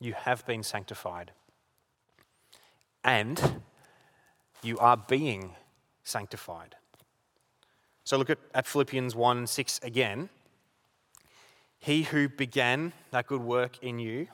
You 0.00 0.14
have 0.14 0.46
been 0.46 0.62
sanctified, 0.62 1.32
and 3.04 3.60
you 4.62 4.78
are 4.78 4.96
being 4.96 5.54
sanctified. 6.04 6.76
So 8.04 8.16
look 8.16 8.30
at, 8.30 8.38
at 8.54 8.66
Philippians 8.66 9.14
1 9.14 9.46
6 9.46 9.80
again. 9.82 10.28
He 11.80 12.02
who 12.02 12.28
began 12.28 12.92
that 13.10 13.26
good 13.26 13.40
work 13.40 13.82
in 13.82 13.98
you 13.98 14.28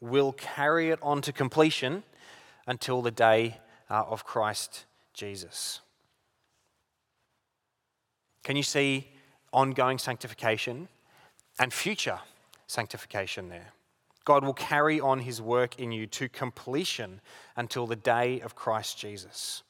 will 0.00 0.32
carry 0.32 0.90
it 0.90 0.98
on 1.00 1.22
to 1.22 1.32
completion 1.32 2.02
until 2.66 3.02
the 3.02 3.10
day 3.10 3.58
uh, 3.88 4.04
of 4.06 4.24
Christ 4.24 4.84
Jesus. 5.14 5.80
Can 8.42 8.56
you 8.56 8.62
see 8.62 9.08
ongoing 9.52 9.98
sanctification 9.98 10.88
and 11.58 11.72
future 11.72 12.20
sanctification 12.66 13.48
there? 13.48 13.72
God 14.24 14.44
will 14.44 14.54
carry 14.54 15.00
on 15.00 15.20
his 15.20 15.40
work 15.40 15.78
in 15.78 15.90
you 15.90 16.06
to 16.08 16.28
completion 16.28 17.20
until 17.56 17.86
the 17.86 17.96
day 17.96 18.40
of 18.40 18.54
Christ 18.54 18.98
Jesus. 18.98 19.62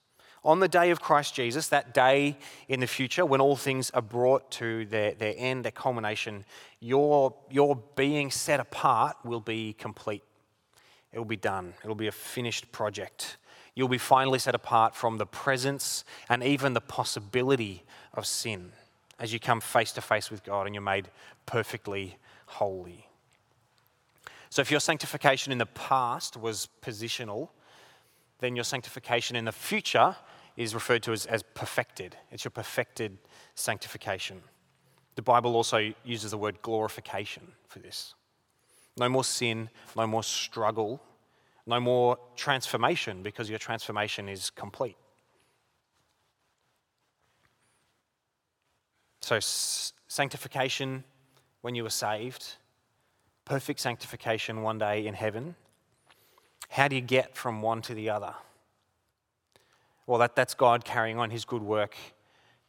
On 0.45 0.61
the 0.61 0.68
day 0.68 0.90
of 0.90 1.00
Christ 1.00 1.35
Jesus, 1.35 1.68
that 1.68 1.92
day 1.92 2.37
in 2.68 2.80
the 2.80 2.87
future 2.87 3.26
when 3.26 3.40
all 3.40 3.57
things 3.57 3.90
are 3.90 4.02
brought 4.02 4.50
to 4.52 4.87
their, 4.87 5.12
their 5.12 5.35
end, 5.37 5.64
their 5.64 5.73
culmination, 5.73 6.45
your, 6.80 7.35
your 7.50 7.76
being 7.97 8.30
set 8.30 8.61
apart 8.61 9.16
will 9.25 9.40
be 9.40 9.73
complete. 9.73 10.23
It 11.12 11.18
will 11.18 11.25
be 11.25 11.37
done. 11.37 11.75
It 11.83 11.88
will 11.88 11.95
be 11.95 12.07
a 12.07 12.12
finished 12.12 12.71
project. 12.71 13.37
You'll 13.75 13.88
be 13.88 13.99
finally 13.99 14.38
set 14.38 14.54
apart 14.54 14.95
from 14.95 15.18
the 15.18 15.26
presence 15.26 16.04
and 16.28 16.42
even 16.42 16.75
the 16.75 16.80
possibility 16.80 17.85
of 18.14 18.26
sin 18.26 18.73
as 19.18 19.33
you 19.33 19.40
come 19.40 19.61
face 19.61 19.92
to 19.92 20.00
face 20.00 20.30
with 20.30 20.45
God 20.45 20.66
and 20.66 20.75
you're 20.75 20.83
made 20.83 21.09
perfectly 21.47 22.16
holy. 22.47 23.09
So, 24.50 24.62
if 24.62 24.71
your 24.71 24.80
sanctification 24.80 25.52
in 25.52 25.59
the 25.59 25.66
past 25.66 26.37
was 26.37 26.68
positional, 26.83 27.49
then 28.38 28.54
your 28.54 28.64
sanctification 28.64 29.37
in 29.37 29.45
the 29.45 29.52
future 29.52 30.16
is 30.57 30.75
referred 30.75 31.02
to 31.04 31.12
as, 31.12 31.26
as 31.26 31.42
perfected. 31.54 32.16
It's 32.30 32.45
your 32.45 32.50
perfected 32.50 33.18
sanctification. 33.54 34.42
The 35.14 35.23
Bible 35.23 35.54
also 35.57 35.92
uses 36.04 36.30
the 36.30 36.38
word 36.38 36.62
glorification 36.62 37.52
for 37.68 37.78
this. 37.78 38.14
No 38.97 39.09
more 39.09 39.25
sin, 39.25 39.71
no 39.97 40.07
more 40.07 40.23
struggle, 40.23 41.00
no 41.66 41.80
more 41.80 42.18
transformation 42.37 43.23
because 43.23 43.50
your 43.50 43.59
transformation 43.59 44.28
is 44.28 44.50
complete. 44.50 44.97
So, 49.21 49.37
s- 49.37 49.92
sanctification 50.09 51.04
when 51.61 51.75
you 51.75 51.83
were 51.83 51.90
saved, 51.90 52.57
perfect 53.45 53.80
sanctification 53.80 54.62
one 54.62 54.78
day 54.78 55.07
in 55.07 55.14
heaven. 55.14 55.54
How 56.69 56.89
do 56.89 56.97
you 56.97 57.03
get 57.03 57.37
from 57.37 57.63
one 57.63 57.83
to 57.83 57.95
the 57.95 58.11
other? 58.11 58.35
Well, 60.07 60.19
that, 60.19 60.35
that's 60.35 60.55
God 60.55 60.85
carrying 60.85 61.19
on 61.19 61.31
his 61.31 61.45
good 61.45 61.63
work 61.63 61.97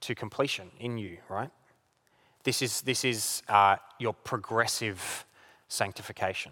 to 0.01 0.15
completion 0.15 0.71
in 0.79 0.97
you, 0.97 1.17
right? 1.29 1.51
This 2.43 2.61
is, 2.61 2.81
this 2.81 3.03
is 3.03 3.43
uh, 3.47 3.77
your 3.97 4.13
progressive 4.13 5.25
sanctification. 5.67 6.51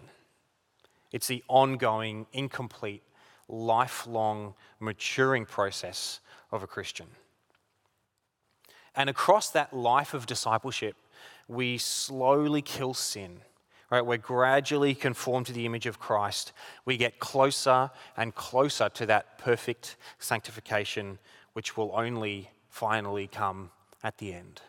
It's 1.12 1.26
the 1.26 1.42
ongoing, 1.48 2.26
incomplete, 2.32 3.02
lifelong 3.48 4.54
maturing 4.80 5.46
process 5.46 6.20
of 6.52 6.62
a 6.62 6.66
Christian. 6.66 7.06
And 8.94 9.08
across 9.08 9.50
that 9.50 9.72
life 9.74 10.12
of 10.12 10.26
discipleship, 10.26 10.96
we 11.46 11.78
slowly 11.78 12.62
kill 12.62 12.94
sin 12.94 13.40
right? 13.90 14.04
We're 14.04 14.18
gradually 14.18 14.94
conformed 14.94 15.46
to 15.46 15.52
the 15.52 15.66
image 15.66 15.86
of 15.86 15.98
Christ. 15.98 16.52
We 16.84 16.96
get 16.96 17.18
closer 17.18 17.90
and 18.16 18.34
closer 18.34 18.88
to 18.90 19.06
that 19.06 19.38
perfect 19.38 19.96
sanctification, 20.18 21.18
which 21.54 21.76
will 21.76 21.92
only 21.94 22.50
finally 22.68 23.26
come 23.26 23.70
at 24.02 24.18
the 24.18 24.32
end. 24.32 24.60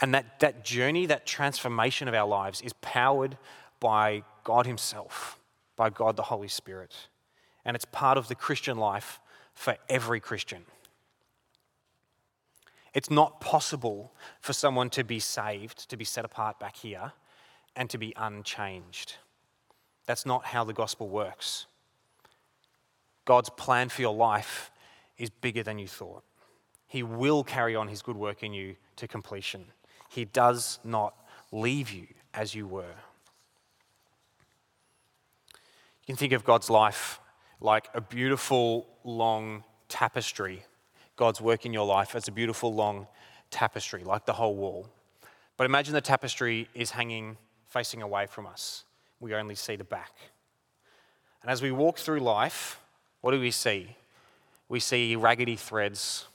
And 0.00 0.14
that, 0.14 0.40
that 0.40 0.64
journey, 0.64 1.06
that 1.06 1.26
transformation 1.26 2.08
of 2.08 2.14
our 2.14 2.26
lives 2.26 2.62
is 2.62 2.72
powered 2.80 3.36
by 3.80 4.22
God 4.44 4.66
Himself, 4.66 5.38
by 5.76 5.90
God 5.90 6.16
the 6.16 6.22
Holy 6.22 6.48
Spirit. 6.48 7.08
And 7.64 7.74
it's 7.74 7.84
part 7.84 8.16
of 8.16 8.28
the 8.28 8.34
Christian 8.34 8.78
life 8.78 9.20
for 9.52 9.76
every 9.88 10.20
Christian. 10.20 10.64
It's 12.94 13.10
not 13.10 13.40
possible 13.40 14.12
for 14.40 14.52
someone 14.52 14.90
to 14.90 15.04
be 15.04 15.20
saved, 15.20 15.88
to 15.90 15.96
be 15.96 16.04
set 16.04 16.24
apart 16.24 16.58
back 16.58 16.76
here, 16.76 17.12
and 17.76 17.88
to 17.90 17.98
be 17.98 18.12
unchanged. 18.16 19.14
That's 20.06 20.26
not 20.26 20.44
how 20.46 20.64
the 20.64 20.72
gospel 20.72 21.08
works. 21.08 21.66
God's 23.24 23.50
plan 23.50 23.88
for 23.88 24.02
your 24.02 24.14
life 24.14 24.70
is 25.18 25.30
bigger 25.30 25.62
than 25.62 25.78
you 25.78 25.86
thought. 25.86 26.24
He 26.86 27.02
will 27.02 27.44
carry 27.44 27.76
on 27.76 27.88
his 27.88 28.02
good 28.02 28.16
work 28.16 28.42
in 28.42 28.52
you 28.52 28.74
to 28.96 29.06
completion. 29.06 29.66
He 30.08 30.24
does 30.24 30.80
not 30.82 31.14
leave 31.52 31.90
you 31.90 32.08
as 32.34 32.54
you 32.54 32.66
were. 32.66 32.94
You 36.02 36.06
can 36.06 36.16
think 36.16 36.32
of 36.32 36.44
God's 36.44 36.68
life 36.68 37.20
like 37.60 37.88
a 37.94 38.00
beautiful 38.00 38.88
long 39.04 39.62
tapestry. 39.88 40.64
God's 41.14 41.40
work 41.40 41.64
in 41.64 41.72
your 41.72 41.86
life 41.86 42.16
as 42.16 42.26
a 42.26 42.32
beautiful 42.32 42.74
long 42.74 43.06
tapestry, 43.50 44.02
like 44.02 44.26
the 44.26 44.32
whole 44.32 44.56
wall. 44.56 44.88
But 45.56 45.66
imagine 45.66 45.94
the 45.94 46.00
tapestry 46.00 46.68
is 46.74 46.90
hanging 46.90 47.36
facing 47.70 48.02
away 48.02 48.26
from 48.26 48.46
us. 48.46 48.84
We 49.20 49.34
only 49.34 49.54
see 49.54 49.76
the 49.76 49.84
back. 49.84 50.12
And 51.40 51.50
as 51.50 51.62
we 51.62 51.70
walk 51.70 51.98
through 51.98 52.20
life, 52.20 52.80
what 53.22 53.30
do 53.30 53.40
we 53.40 53.52
see? 53.52 53.96
We 54.68 54.80
see 54.80 55.16
raggedy 55.16 55.56
threads. 55.56 56.26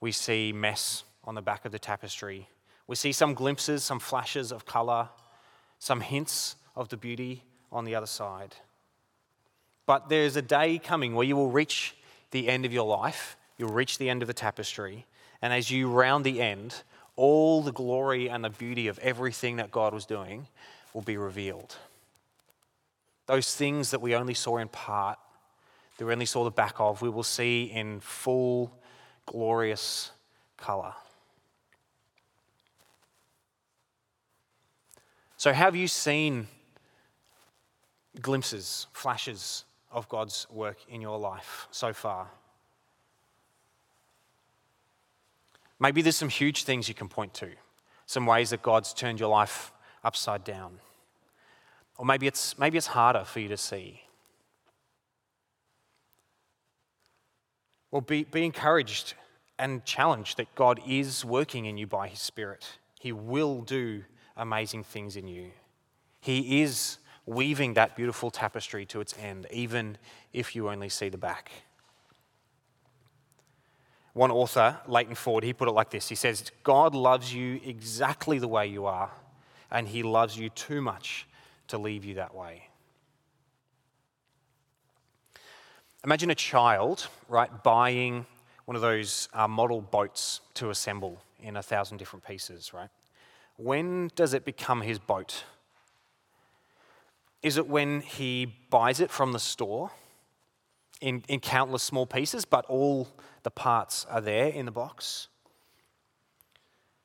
We 0.00 0.12
see 0.12 0.52
mess 0.52 1.04
on 1.24 1.34
the 1.34 1.42
back 1.42 1.64
of 1.64 1.72
the 1.72 1.78
tapestry. 1.78 2.48
We 2.86 2.96
see 2.96 3.12
some 3.12 3.34
glimpses, 3.34 3.84
some 3.84 3.98
flashes 3.98 4.52
of 4.52 4.64
colour, 4.64 5.10
some 5.78 6.00
hints 6.00 6.56
of 6.74 6.88
the 6.88 6.96
beauty 6.96 7.42
on 7.70 7.84
the 7.84 7.94
other 7.94 8.06
side. 8.06 8.56
But 9.84 10.08
there's 10.08 10.36
a 10.36 10.42
day 10.42 10.78
coming 10.78 11.14
where 11.14 11.26
you 11.26 11.36
will 11.36 11.50
reach 11.50 11.94
the 12.30 12.48
end 12.48 12.64
of 12.64 12.72
your 12.72 12.86
life, 12.86 13.36
you'll 13.58 13.72
reach 13.72 13.98
the 13.98 14.10
end 14.10 14.22
of 14.22 14.28
the 14.28 14.34
tapestry, 14.34 15.06
and 15.42 15.52
as 15.52 15.70
you 15.70 15.88
round 15.88 16.24
the 16.24 16.40
end, 16.40 16.82
all 17.16 17.62
the 17.62 17.72
glory 17.72 18.28
and 18.28 18.44
the 18.44 18.50
beauty 18.50 18.88
of 18.88 18.98
everything 19.00 19.56
that 19.56 19.70
God 19.70 19.92
was 19.92 20.06
doing 20.06 20.46
will 20.92 21.02
be 21.02 21.16
revealed. 21.16 21.76
Those 23.26 23.54
things 23.54 23.90
that 23.90 24.00
we 24.00 24.14
only 24.14 24.34
saw 24.34 24.58
in 24.58 24.68
part, 24.68 25.18
that 25.98 26.04
we 26.04 26.12
only 26.12 26.26
saw 26.26 26.44
the 26.44 26.50
back 26.50 26.74
of, 26.78 27.02
we 27.02 27.08
will 27.08 27.22
see 27.22 27.64
in 27.64 28.00
full, 28.00 28.70
glorious 29.24 30.12
colour. 30.56 30.92
So, 35.38 35.52
have 35.52 35.76
you 35.76 35.88
seen 35.88 36.48
glimpses, 38.20 38.86
flashes 38.92 39.64
of 39.90 40.08
God's 40.08 40.46
work 40.50 40.78
in 40.88 41.00
your 41.00 41.18
life 41.18 41.68
so 41.70 41.92
far? 41.92 42.28
Maybe 45.78 46.02
there's 46.02 46.16
some 46.16 46.28
huge 46.28 46.64
things 46.64 46.88
you 46.88 46.94
can 46.94 47.08
point 47.08 47.34
to, 47.34 47.50
some 48.06 48.26
ways 48.26 48.50
that 48.50 48.62
God's 48.62 48.92
turned 48.92 49.20
your 49.20 49.28
life 49.28 49.72
upside 50.02 50.44
down. 50.44 50.78
Or 51.98 52.06
maybe 52.06 52.26
it's, 52.26 52.58
maybe 52.58 52.78
it's 52.78 52.88
harder 52.88 53.24
for 53.24 53.40
you 53.40 53.48
to 53.48 53.56
see. 53.56 54.02
Well, 57.90 58.00
be, 58.00 58.24
be 58.24 58.44
encouraged 58.44 59.14
and 59.58 59.84
challenged 59.84 60.36
that 60.36 60.54
God 60.54 60.80
is 60.86 61.24
working 61.24 61.64
in 61.64 61.76
you 61.76 61.86
by 61.86 62.08
His 62.08 62.20
Spirit. 62.20 62.78
He 63.00 63.12
will 63.12 63.62
do 63.62 64.04
amazing 64.36 64.84
things 64.84 65.16
in 65.16 65.26
you. 65.28 65.50
He 66.20 66.62
is 66.62 66.98
weaving 67.24 67.74
that 67.74 67.96
beautiful 67.96 68.30
tapestry 68.30 68.84
to 68.86 69.00
its 69.00 69.16
end, 69.18 69.46
even 69.50 69.98
if 70.32 70.54
you 70.54 70.68
only 70.68 70.88
see 70.88 71.08
the 71.08 71.18
back. 71.18 71.50
One 74.16 74.30
author, 74.30 74.78
Leighton 74.86 75.14
Ford, 75.14 75.44
he 75.44 75.52
put 75.52 75.68
it 75.68 75.72
like 75.72 75.90
this 75.90 76.08
He 76.08 76.14
says, 76.14 76.50
God 76.62 76.94
loves 76.94 77.34
you 77.34 77.60
exactly 77.62 78.38
the 78.38 78.48
way 78.48 78.66
you 78.66 78.86
are, 78.86 79.10
and 79.70 79.86
He 79.86 80.02
loves 80.02 80.38
you 80.38 80.48
too 80.48 80.80
much 80.80 81.26
to 81.68 81.76
leave 81.76 82.02
you 82.02 82.14
that 82.14 82.34
way. 82.34 82.68
Imagine 86.02 86.30
a 86.30 86.34
child, 86.34 87.08
right, 87.28 87.62
buying 87.62 88.24
one 88.64 88.74
of 88.74 88.80
those 88.80 89.28
uh, 89.34 89.46
model 89.46 89.82
boats 89.82 90.40
to 90.54 90.70
assemble 90.70 91.20
in 91.42 91.58
a 91.58 91.62
thousand 91.62 91.98
different 91.98 92.24
pieces, 92.24 92.72
right? 92.72 92.88
When 93.58 94.10
does 94.16 94.32
it 94.32 94.46
become 94.46 94.80
his 94.80 94.98
boat? 94.98 95.44
Is 97.42 97.58
it 97.58 97.68
when 97.68 98.00
he 98.00 98.46
buys 98.70 98.98
it 99.00 99.10
from 99.10 99.34
the 99.34 99.38
store 99.38 99.90
in, 101.02 101.22
in 101.28 101.40
countless 101.40 101.82
small 101.82 102.06
pieces, 102.06 102.46
but 102.46 102.64
all 102.66 103.08
the 103.46 103.50
parts 103.52 104.04
are 104.10 104.20
there 104.20 104.48
in 104.48 104.66
the 104.66 104.72
box? 104.72 105.28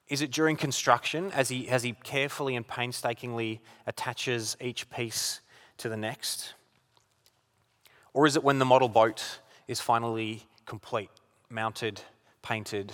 Is 0.08 0.24
it 0.24 0.32
during 0.32 0.58
construction 0.58 1.32
as 1.34 1.50
he, 1.50 1.70
as 1.70 1.84
he 1.84 1.92
carefully 1.92 2.56
and 2.56 2.68
painstakingly 2.68 3.62
attaches 3.86 4.58
each 4.60 4.90
piece 4.90 5.42
to 5.78 5.88
the 5.88 5.96
next? 5.96 6.56
Or 8.16 8.26
is 8.26 8.36
it 8.36 8.44
when 8.44 8.58
the 8.58 8.66
model 8.66 8.90
boat 8.90 9.38
is 9.68 9.80
finally 9.80 10.48
complete, 10.66 11.12
mounted, 11.52 12.02
painted, 12.42 12.92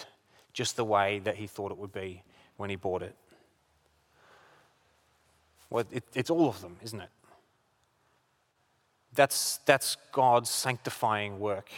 just 0.51 0.75
the 0.75 0.83
way 0.83 1.19
that 1.19 1.36
he 1.36 1.47
thought 1.47 1.71
it 1.71 1.77
would 1.77 1.93
be 1.93 2.23
when 2.57 2.69
he 2.69 2.75
bought 2.75 3.01
it? 3.01 3.15
Well, 5.69 5.86
it, 5.89 6.03
it's 6.13 6.29
all 6.29 6.49
of 6.49 6.60
them, 6.60 6.75
isn't 6.83 6.99
it? 6.99 7.10
That's, 9.13 9.60
that's 9.60 9.95
God's 10.12 10.49
sanctifying 10.49 11.39
work 11.39 11.69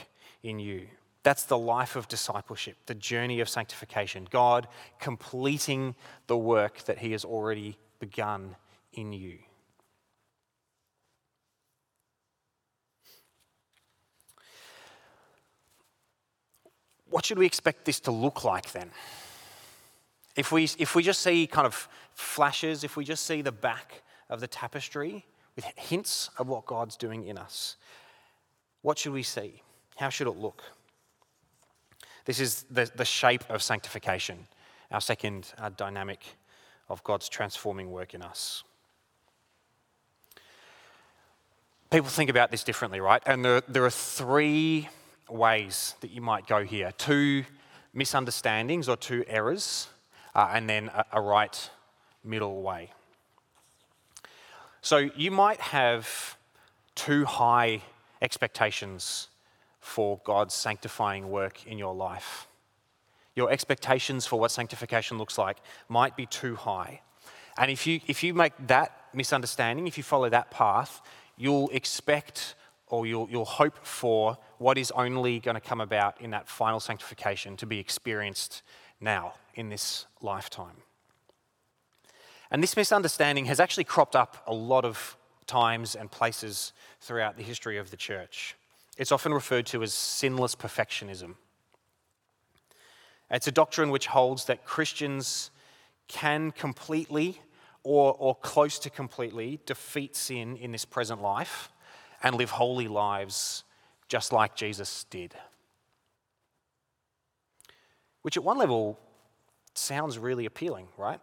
in 0.42 0.58
you. 0.58 0.88
That's 1.24 1.44
the 1.44 1.58
life 1.58 1.96
of 1.96 2.08
discipleship, 2.08 2.78
the 2.86 2.96
journey 2.96 3.40
of 3.40 3.50
sanctification. 3.50 4.28
God 4.30 4.68
completing 5.00 5.96
the 6.28 6.38
work 6.38 6.84
that 6.86 7.00
He 7.00 7.12
has 7.12 7.26
already 7.26 7.78
begun 8.00 8.56
in 8.94 9.12
you. 9.12 9.40
What 17.10 17.26
should 17.26 17.40
we 17.40 17.46
expect 17.46 17.86
this 17.86 18.00
to 18.02 18.12
look 18.12 18.44
like 18.44 18.72
then? 18.72 18.92
If 20.36 20.52
we, 20.52 20.70
if 20.78 20.96
we 20.96 21.04
just 21.04 21.22
see 21.22 21.48
kind 21.48 21.66
of 21.66 21.90
flashes, 22.14 22.84
if 22.84 22.96
we 22.96 23.04
just 23.04 23.26
see 23.26 23.42
the 23.42 23.52
back 23.52 24.04
of 24.30 24.40
the 24.40 24.48
tapestry, 24.48 25.26
with 25.60 25.66
hints 25.76 26.30
of 26.38 26.48
what 26.48 26.66
God's 26.66 26.96
doing 26.96 27.26
in 27.26 27.38
us. 27.38 27.76
What 28.82 28.98
should 28.98 29.12
we 29.12 29.24
see? 29.24 29.62
How 29.98 30.08
should 30.08 30.28
it 30.28 30.38
look? 30.38 30.64
This 32.26 32.40
is 32.40 32.66
the, 32.70 32.90
the 32.96 33.06
shape 33.06 33.44
of 33.50 33.62
sanctification, 33.62 34.48
our 34.92 35.02
second 35.02 35.54
uh, 35.58 35.70
dynamic 35.70 36.24
of 36.90 37.04
God's 37.04 37.30
transforming 37.30 37.92
work 37.92 38.14
in 38.14 38.22
us. 38.22 38.64
People 41.92 42.10
think 42.10 42.30
about 42.30 42.52
this 42.52 42.64
differently, 42.64 43.00
right? 43.00 43.22
And 43.26 43.44
there, 43.44 43.62
there 43.68 43.86
are 43.86 43.90
three 43.90 44.90
ways 45.28 45.96
that 46.02 46.12
you 46.12 46.22
might 46.22 46.48
go 46.48 46.64
here 46.64 46.92
two 46.98 47.46
misunderstandings 47.94 48.88
or 48.88 48.96
two 48.96 49.24
errors, 49.28 49.88
uh, 50.36 50.52
and 50.54 50.70
then 50.70 50.90
a, 50.90 51.06
a 51.14 51.22
right 51.22 51.70
middle 52.24 52.62
way. 52.62 52.92
So 54.82 54.98
you 54.98 55.32
might 55.32 55.60
have 55.60 56.38
too 56.96 57.26
high 57.26 57.82
expectations 58.22 59.30
for 59.90 60.22
God's 60.24 60.54
sanctifying 60.54 61.30
work 61.30 61.66
in 61.66 61.78
your 61.78 61.96
life. 61.96 62.48
Your 63.36 63.52
expectations 63.52 64.26
for 64.26 64.40
what 64.40 64.52
sanctification 64.52 65.18
looks 65.18 65.38
like 65.38 65.58
might 65.88 66.16
be 66.16 66.26
too 66.26 66.56
high. 66.56 67.02
And 67.58 67.72
if 67.72 67.88
you, 67.88 68.00
if 68.08 68.24
you 68.24 68.34
make 68.34 68.54
that 68.68 68.96
misunderstanding, 69.14 69.88
if 69.88 69.98
you 69.98 70.04
follow 70.04 70.30
that 70.30 70.52
path, 70.52 71.02
you'll 71.38 71.70
expect 71.70 72.56
or 72.88 73.06
you'll, 73.06 73.28
you'll 73.30 73.46
hope 73.46 73.86
for 73.86 74.38
what 74.58 74.78
is 74.78 74.92
only 74.92 75.40
going 75.40 75.56
to 75.56 75.62
come 75.62 75.82
about 75.82 76.22
in 76.22 76.32
that 76.32 76.48
final 76.48 76.80
sanctification 76.80 77.58
to 77.58 77.66
be 77.66 77.80
experienced 77.80 78.62
now 79.02 79.34
in 79.56 79.70
this 79.70 80.06
lifetime. 80.22 80.78
And 82.52 82.62
this 82.64 82.76
misunderstanding 82.76 83.46
has 83.46 83.60
actually 83.60 83.84
cropped 83.84 84.16
up 84.16 84.44
a 84.48 84.54
lot 84.54 84.86
of 84.86 85.18
times 85.48 85.96
and 85.96 86.10
places 86.12 86.74
throughout 87.02 87.38
the 87.38 87.44
history 87.44 87.78
of 87.78 87.90
the 87.92 87.98
church. 87.98 88.56
It's 89.00 89.14
often 89.14 89.34
referred 89.34 89.66
to 89.68 89.82
as 89.82 89.94
sinless 89.94 90.56
perfectionism. 90.56 91.36
It's 93.32 93.48
a 93.48 93.52
doctrine 93.52 93.92
which 93.92 94.08
holds 94.08 94.44
that 94.46 94.66
Christians 94.66 95.52
can 96.10 96.52
completely 96.52 97.42
or, 97.82 98.14
or 98.20 98.36
close 98.36 98.78
to 98.80 98.90
completely 98.90 99.62
defeat 99.66 100.18
sin 100.18 100.58
in 100.58 100.74
this 100.74 100.84
present 100.84 101.22
life 101.22 101.72
and 102.22 102.36
live 102.36 102.52
holy 102.52 102.90
lives 102.90 103.64
just 104.10 104.34
like 104.34 104.54
Jesus 104.54 105.06
did. 105.06 105.34
Which, 108.22 108.36
at 108.36 108.44
one 108.44 108.58
level, 108.58 109.00
sounds 109.76 110.18
really 110.18 110.46
appealing, 110.46 110.90
right? 110.98 111.22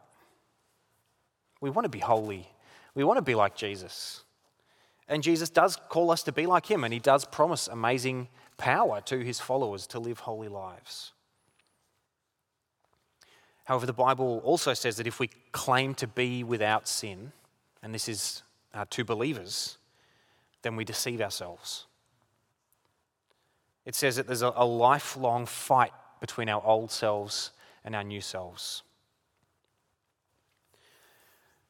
We 1.61 1.69
want 1.69 1.85
to 1.85 1.91
be 1.91 1.99
holy. 1.99 2.49
We 2.95 3.05
want 3.05 3.19
to 3.19 3.23
be 3.23 3.35
like 3.35 3.55
Jesus. 3.55 4.25
And 5.09 5.23
Jesus 5.23 5.51
does 5.51 5.77
call 5.89 6.11
us 6.11 6.23
to 6.25 6.33
be 6.33 6.47
like 6.47 6.71
him, 6.71 6.83
and 6.83 6.93
he 6.93 6.99
does 6.99 7.25
promise 7.25 7.69
amazing 7.69 8.29
power 8.57 9.01
to 9.03 9.21
his 9.21 9.39
followers 9.39 9.87
to 9.89 10.01
live 10.01 10.21
holy 10.21 10.49
lives. 10.49 11.13
However, 13.65 13.87
the 13.87 13.93
Bible 13.93 14.41
also 14.45 14.75
says 14.75 14.97
that 14.97 15.07
if 15.07 15.19
we 15.19 15.29
claim 15.53 15.95
to 15.95 16.07
be 16.07 16.45
without 16.45 16.89
sin, 16.89 17.33
and 17.83 17.95
this 17.95 18.09
is 18.09 18.43
uh, 18.75 18.85
to 18.91 19.05
believers, 19.05 19.79
then 20.63 20.77
we 20.77 20.85
deceive 20.85 21.21
ourselves. 21.21 21.87
It 23.85 23.95
says 23.95 24.17
that 24.17 24.27
there's 24.27 24.43
a, 24.43 24.53
a 24.57 24.65
lifelong 24.65 25.47
fight 25.47 25.93
between 26.21 26.49
our 26.49 26.63
old 26.65 26.91
selves 26.91 27.53
and 27.85 27.95
our 27.95 28.05
new 28.05 28.21
selves. 28.21 28.83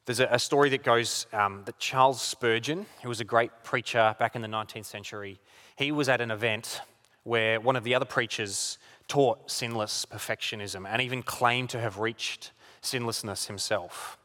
There's 0.07 0.21
a, 0.21 0.29
a 0.31 0.39
story 0.39 0.71
that 0.71 0.85
goes 0.85 1.27
um, 1.33 1.63
that 1.65 1.81
Charles 1.81 2.23
Spurgeon, 2.23 2.87
who 3.03 3.09
was 3.09 3.21
a 3.21 3.25
great 3.25 3.51
preacher 3.65 4.15
back 4.21 4.37
in 4.37 4.43
the 4.43 4.49
19th 4.49 4.85
century, 4.85 5.41
he 5.75 5.91
was 5.91 6.09
at 6.09 6.21
an 6.21 6.31
event 6.31 6.81
where 7.25 7.61
one 7.61 7.75
of 7.75 7.83
the 7.83 7.93
other 7.93 8.05
preachers 8.05 8.79
taught 9.09 9.51
sinless 9.51 10.07
perfectionism 10.07 10.87
and 10.89 11.03
even 11.03 11.25
claimed 11.25 11.71
to 11.71 11.81
have 11.81 11.99
reached 11.99 12.53
sinlessness 12.81 13.49
himself. 13.49 14.17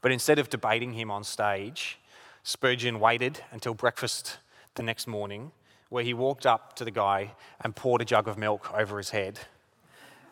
But 0.00 0.10
instead 0.10 0.40
of 0.40 0.50
debating 0.50 0.94
him 0.94 1.12
on 1.12 1.22
stage, 1.22 2.00
Spurgeon 2.42 2.98
waited 2.98 3.42
until 3.52 3.72
breakfast 3.72 4.38
the 4.74 4.82
next 4.82 5.06
morning, 5.06 5.52
where 5.90 6.02
he 6.02 6.12
walked 6.12 6.44
up 6.44 6.74
to 6.74 6.84
the 6.84 6.90
guy 6.90 7.34
and 7.60 7.76
poured 7.76 8.02
a 8.02 8.04
jug 8.04 8.26
of 8.26 8.36
milk 8.36 8.68
over 8.76 8.98
his 8.98 9.10
head 9.10 9.38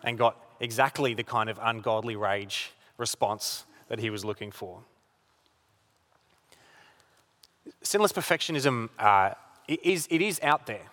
and 0.03 0.19
got 0.19 0.37
exactly 0.59 1.15
the 1.15 1.23
kind 1.23 1.49
of 1.49 1.57
ungodly 1.63 2.17
rage 2.17 2.73
response 2.99 3.65
that 3.89 3.99
he 3.99 4.11
was 4.11 4.25
looking 4.25 4.51
for. 4.51 4.81
Sinless 7.83 8.13
perfectionism 8.13 8.89
uh, 8.99 9.31
is, 9.69 10.07
it 10.11 10.23
is 10.23 10.41
out 10.43 10.67
there. 10.67 10.91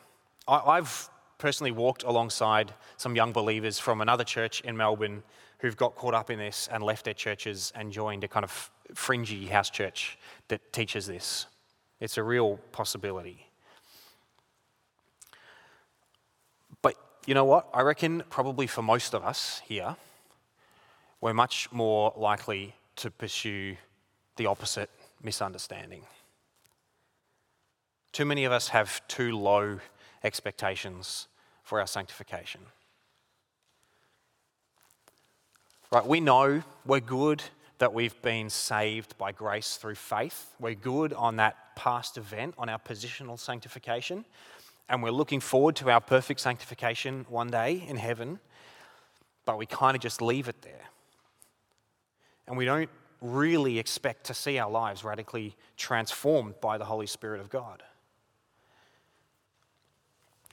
I, 0.47 0.57
I've 0.57 1.09
personally 1.37 1.71
walked 1.71 2.03
alongside 2.03 2.73
some 2.97 3.15
young 3.15 3.31
believers 3.31 3.79
from 3.79 4.01
another 4.01 4.23
church 4.23 4.61
in 4.61 4.77
Melbourne 4.77 5.23
who've 5.59 5.77
got 5.77 5.95
caught 5.95 6.13
up 6.13 6.29
in 6.29 6.39
this 6.39 6.69
and 6.71 6.83
left 6.83 7.05
their 7.05 7.13
churches 7.13 7.71
and 7.75 7.91
joined 7.91 8.23
a 8.23 8.27
kind 8.27 8.43
of 8.43 8.71
fringy 8.93 9.45
house 9.47 9.69
church 9.69 10.17
that 10.47 10.73
teaches 10.73 11.05
this. 11.07 11.45
It's 11.99 12.17
a 12.17 12.23
real 12.23 12.57
possibility. 12.71 13.47
But 16.81 16.95
you 17.25 17.33
know 17.33 17.45
what? 17.45 17.69
I 17.73 17.81
reckon 17.81 18.23
probably 18.29 18.67
for 18.67 18.81
most 18.81 19.13
of 19.13 19.23
us 19.23 19.61
here, 19.65 19.95
we're 21.21 21.33
much 21.33 21.71
more 21.71 22.11
likely 22.17 22.73
to 23.01 23.09
pursue 23.09 23.75
the 24.35 24.45
opposite 24.45 24.91
misunderstanding. 25.23 26.03
Too 28.11 28.25
many 28.25 28.45
of 28.45 28.51
us 28.51 28.67
have 28.67 29.01
too 29.07 29.35
low 29.35 29.79
expectations 30.23 31.27
for 31.63 31.79
our 31.79 31.87
sanctification. 31.87 32.61
Right, 35.91 36.05
we 36.05 36.19
know 36.19 36.61
we're 36.85 36.99
good 36.99 37.41
that 37.79 37.91
we've 37.91 38.21
been 38.21 38.51
saved 38.51 39.17
by 39.17 39.31
grace 39.31 39.77
through 39.77 39.95
faith. 39.95 40.53
We're 40.59 40.75
good 40.75 41.11
on 41.11 41.37
that 41.37 41.75
past 41.75 42.19
event, 42.19 42.53
on 42.59 42.69
our 42.69 42.77
positional 42.77 43.39
sanctification, 43.39 44.25
and 44.87 45.01
we're 45.01 45.09
looking 45.09 45.39
forward 45.39 45.75
to 45.77 45.89
our 45.89 46.01
perfect 46.01 46.39
sanctification 46.39 47.25
one 47.29 47.49
day 47.49 47.83
in 47.87 47.95
heaven, 47.95 48.39
but 49.43 49.57
we 49.57 49.65
kind 49.65 49.95
of 49.95 50.01
just 50.03 50.21
leave 50.21 50.47
it 50.47 50.61
there. 50.61 50.90
And 52.51 52.57
we 52.57 52.65
don't 52.65 52.89
really 53.21 53.79
expect 53.79 54.25
to 54.25 54.33
see 54.33 54.59
our 54.59 54.69
lives 54.69 55.05
radically 55.05 55.55
transformed 55.77 56.59
by 56.59 56.77
the 56.77 56.83
Holy 56.83 57.07
Spirit 57.07 57.39
of 57.39 57.49
God. 57.49 57.81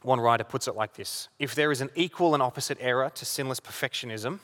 One 0.02 0.20
writer 0.20 0.44
puts 0.44 0.68
it 0.68 0.76
like 0.76 0.94
this 0.94 1.28
If 1.40 1.56
there 1.56 1.72
is 1.72 1.80
an 1.80 1.90
equal 1.96 2.34
and 2.34 2.42
opposite 2.42 2.78
error 2.80 3.10
to 3.16 3.24
sinless 3.24 3.58
perfectionism, 3.58 4.38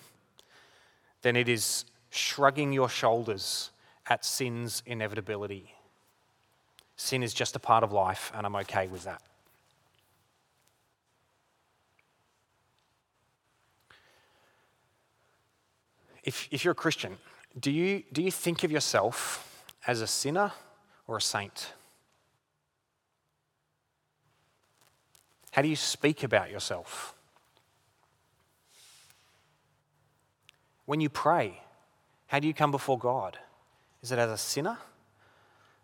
then 1.23 1.37
it 1.37 1.49
is 1.49 1.85
shrugging 2.11 2.73
your 2.73 2.89
shoulders 2.89 3.71
at 4.09 4.25
sin's 4.25 4.83
inevitability. 4.85 5.77
Sin 6.97 7.23
is 7.23 7.33
just 7.33 7.55
a 7.55 7.61
part 7.61 7.85
of 7.85 7.93
life, 7.93 8.33
and 8.35 8.47
I'm 8.47 8.57
okay 8.57 8.89
with 8.89 9.05
that. 9.05 9.23
If, 16.25 16.49
if 16.51 16.65
you're 16.65 16.73
a 16.73 16.75
Christian, 16.75 17.17
do 17.59 17.71
you, 17.71 18.03
do 18.13 18.23
you 18.23 18.31
think 18.31 18.65
of 18.65 18.73
yourself 18.73 19.67
as 19.87 20.01
a 20.01 20.07
sinner 20.07 20.53
or 21.07 21.19
a 21.19 21.21
saint? 21.21 21.73
How 25.53 25.63
do 25.63 25.69
you 25.69 25.77
speak 25.77 26.25
about 26.25 26.51
yourself? 26.51 27.15
When 30.85 31.01
you 31.01 31.09
pray, 31.09 31.63
how 32.27 32.41
do 32.41 32.49
you 32.49 32.55
come 32.55 32.71
before 32.71 32.99
God? 32.99 33.39
Is 34.03 34.11
it 34.11 34.19
as 34.19 34.31
a 34.31 34.37
sinner 34.37 34.79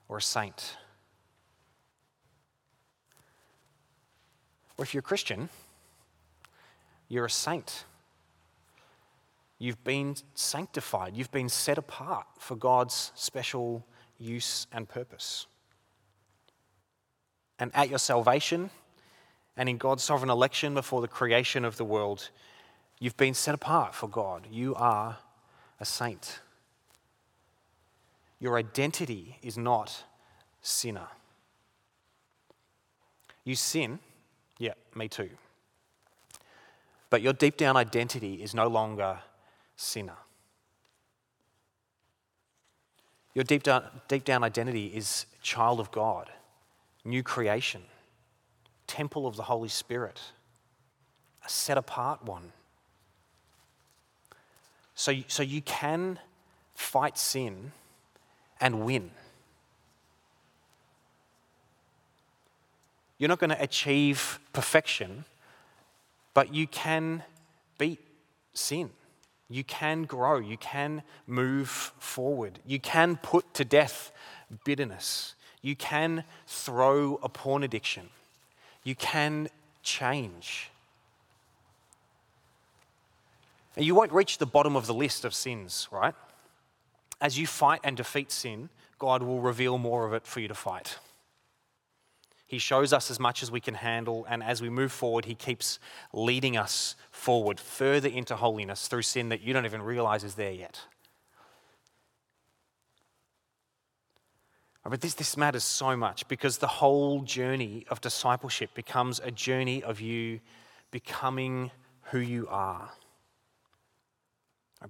or 0.09 0.19
a 0.19 0.23
saint? 0.23 0.77
Or 4.77 4.83
if 4.83 4.93
you're 4.93 5.01
a 5.01 5.03
Christian, 5.03 5.49
you're 7.09 7.27
a 7.27 7.31
saint. 7.31 7.85
You've 9.62 9.85
been 9.85 10.16
sanctified, 10.35 11.14
you've 11.14 11.31
been 11.31 11.51
set 11.51 11.77
apart 11.77 12.27
for 12.38 12.57
God's 12.57 13.12
special 13.14 13.85
use 14.18 14.66
and 14.73 14.88
purpose. 14.88 15.46
And 17.59 17.70
at 17.75 17.90
your 17.90 17.99
salvation 17.99 18.70
and 19.59 19.68
in 19.68 19.77
God's 19.77 20.03
sovereign 20.03 20.31
election 20.31 20.73
before 20.73 21.03
the 21.03 21.09
creation 21.09 21.66
of 21.66 21.77
the 21.77 21.85
world, 21.85 22.31
you've 22.99 23.18
been 23.18 23.35
set 23.35 23.55
apart 23.55 23.94
for 23.94 24.09
God. 24.09 24.46
You 24.51 24.75
are 24.77 25.18
a 25.79 25.85
saint. 25.85 26.40
Your 28.38 28.57
identity 28.57 29.37
is 29.42 29.59
not 29.59 30.05
sinner. 30.62 31.09
You 33.44 33.57
sin, 33.57 33.99
yeah, 34.59 34.73
me 34.94 35.07
too. 35.09 35.29
But 37.11 37.20
your 37.20 37.35
deep 37.35 37.59
down 37.59 37.77
identity 37.77 38.42
is 38.42 38.55
no 38.55 38.66
longer 38.66 39.18
sinner. 39.81 40.16
Your 43.35 43.45
deep 43.45 43.62
down, 43.62 43.85
deep 44.09 44.25
down 44.25 44.45
identity 44.45 44.87
is 44.87 45.25
child 45.40 45.81
of 45.81 45.90
God, 45.90 46.29
new 47.05 47.23
creation, 47.23 47.83
temple 48.87 49.27
of 49.27 49.37
the 49.37 49.45
Holy 49.45 49.69
Spirit, 49.69 50.21
a 51.45 51.49
set 51.49 51.79
apart 51.79 52.25
one. 52.25 52.53
So, 54.95 55.14
so 55.29 55.43
you 55.43 55.62
can 55.62 56.19
fight 56.75 57.16
sin 57.16 57.73
and 58.61 58.85
win. 58.85 59.11
You're 63.16 63.29
not 63.29 63.38
going 63.38 63.51
to 63.51 63.62
achieve 63.62 64.38
perfection, 64.53 65.25
but 66.35 66.53
you 66.53 66.66
can 66.66 67.23
beat 67.79 68.01
sin. 68.53 68.90
You 69.51 69.65
can 69.65 70.05
grow. 70.05 70.39
You 70.39 70.57
can 70.57 71.03
move 71.27 71.69
forward. 71.69 72.61
You 72.65 72.79
can 72.79 73.17
put 73.17 73.53
to 73.55 73.65
death 73.65 74.13
bitterness. 74.65 75.35
You 75.61 75.75
can 75.75 76.25
throw 76.47 77.19
a 77.23 77.29
porn 77.29 77.65
addiction. 77.65 78.09
You 78.85 78.95
can 78.95 79.49
change. 79.83 80.71
And 83.77 83.85
you 83.85 83.95
won't 83.95 84.13
reach 84.13 84.39
the 84.39 84.47
bottom 84.47 84.77
of 84.77 84.87
the 84.87 84.95
list 84.95 85.25
of 85.25 85.35
sins, 85.35 85.89
right? 85.91 86.15
As 87.21 87.39
you 87.39 87.47
fight 87.47 87.81
and 87.83 87.97
defeat 87.97 88.31
sin, 88.31 88.69
God 88.99 89.23
will 89.23 89.41
reveal 89.41 89.79
more 89.79 90.07
of 90.07 90.13
it 90.13 90.27
for 90.27 90.41
you 90.41 90.49
to 90.49 90.55
fight. 90.55 90.99
He 92.51 92.59
shows 92.59 92.93
us 92.93 93.13
as 93.13 93.21
much 93.21 93.45
as 93.45 93.51
we 93.53 93.61
can 93.61 93.75
handle, 93.75 94.27
and 94.29 94.43
as 94.43 94.61
we 94.61 94.71
move 94.71 94.91
forward, 94.91 95.25
He 95.25 95.37
keeps 95.37 95.79
leading 96.13 96.57
us 96.57 96.97
forward 97.13 97.61
further 97.61 98.09
into 98.09 98.35
holiness 98.35 98.89
through 98.89 99.03
sin 99.03 99.29
that 99.29 99.41
you 99.41 99.53
don't 99.53 99.67
even 99.67 99.81
realize 99.81 100.25
is 100.25 100.35
there 100.35 100.51
yet. 100.51 100.81
But 104.85 105.01
this, 105.01 105.15
this 105.15 105.37
matters 105.37 105.63
so 105.63 105.97
much 105.97 106.27
because 106.27 106.59
the 106.59 106.67
whole 106.67 107.21
journey 107.21 107.87
of 107.89 108.01
discipleship 108.01 108.75
becomes 108.75 109.21
a 109.23 109.31
journey 109.31 109.85
of 109.85 110.01
you 110.01 110.41
becoming 110.91 111.71
who 112.11 112.19
you 112.19 112.49
are. 112.49 112.91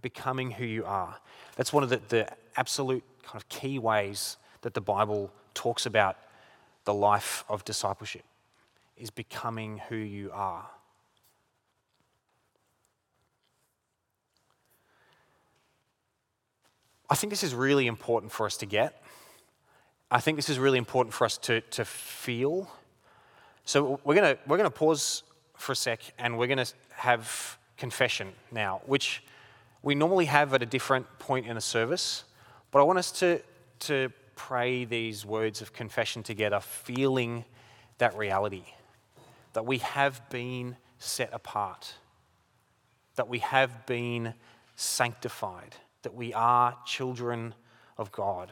Becoming 0.00 0.52
who 0.52 0.64
you 0.64 0.86
are. 0.86 1.18
That's 1.56 1.74
one 1.74 1.82
of 1.82 1.90
the, 1.90 2.00
the 2.08 2.26
absolute 2.56 3.04
kind 3.22 3.36
of 3.36 3.50
key 3.50 3.78
ways 3.78 4.38
that 4.62 4.72
the 4.72 4.80
Bible 4.80 5.30
talks 5.52 5.84
about 5.84 6.16
the 6.84 6.94
life 6.94 7.44
of 7.48 7.64
discipleship 7.64 8.24
is 8.96 9.10
becoming 9.10 9.78
who 9.88 9.96
you 9.96 10.30
are. 10.32 10.66
I 17.08 17.14
think 17.16 17.30
this 17.30 17.42
is 17.42 17.54
really 17.54 17.86
important 17.86 18.30
for 18.30 18.46
us 18.46 18.56
to 18.58 18.66
get. 18.66 19.02
I 20.10 20.20
think 20.20 20.36
this 20.36 20.48
is 20.48 20.58
really 20.58 20.78
important 20.78 21.14
for 21.14 21.24
us 21.24 21.38
to, 21.38 21.60
to 21.60 21.84
feel. 21.84 22.70
So 23.64 24.00
we're 24.04 24.14
going 24.14 24.36
we're 24.46 24.56
gonna 24.56 24.70
pause 24.70 25.24
for 25.60 25.72
a 25.72 25.76
sec 25.76 26.00
and 26.18 26.38
we're 26.38 26.46
going 26.46 26.64
to 26.64 26.72
have 26.92 27.58
confession 27.76 28.32
now, 28.50 28.80
which 28.86 29.22
we 29.82 29.94
normally 29.94 30.24
have 30.24 30.54
at 30.54 30.62
a 30.62 30.66
different 30.66 31.06
point 31.18 31.46
in 31.46 31.56
a 31.56 31.60
service. 31.60 32.24
But 32.70 32.80
I 32.80 32.82
want 32.82 32.98
us 32.98 33.12
to, 33.12 33.40
to 33.80 34.10
pray 34.46 34.86
these 34.86 35.26
words 35.26 35.60
of 35.60 35.72
confession 35.72 36.22
together, 36.22 36.60
feeling 36.60 37.44
that 37.98 38.16
reality 38.16 38.64
that 39.52 39.66
we 39.66 39.78
have 39.78 40.28
been 40.30 40.76
set 40.98 41.28
apart, 41.32 41.94
that 43.16 43.28
we 43.28 43.40
have 43.40 43.84
been 43.86 44.32
sanctified, 44.76 45.76
that 46.02 46.14
we 46.14 46.32
are 46.32 46.76
children 46.86 47.54
of 47.98 48.10
God. 48.12 48.50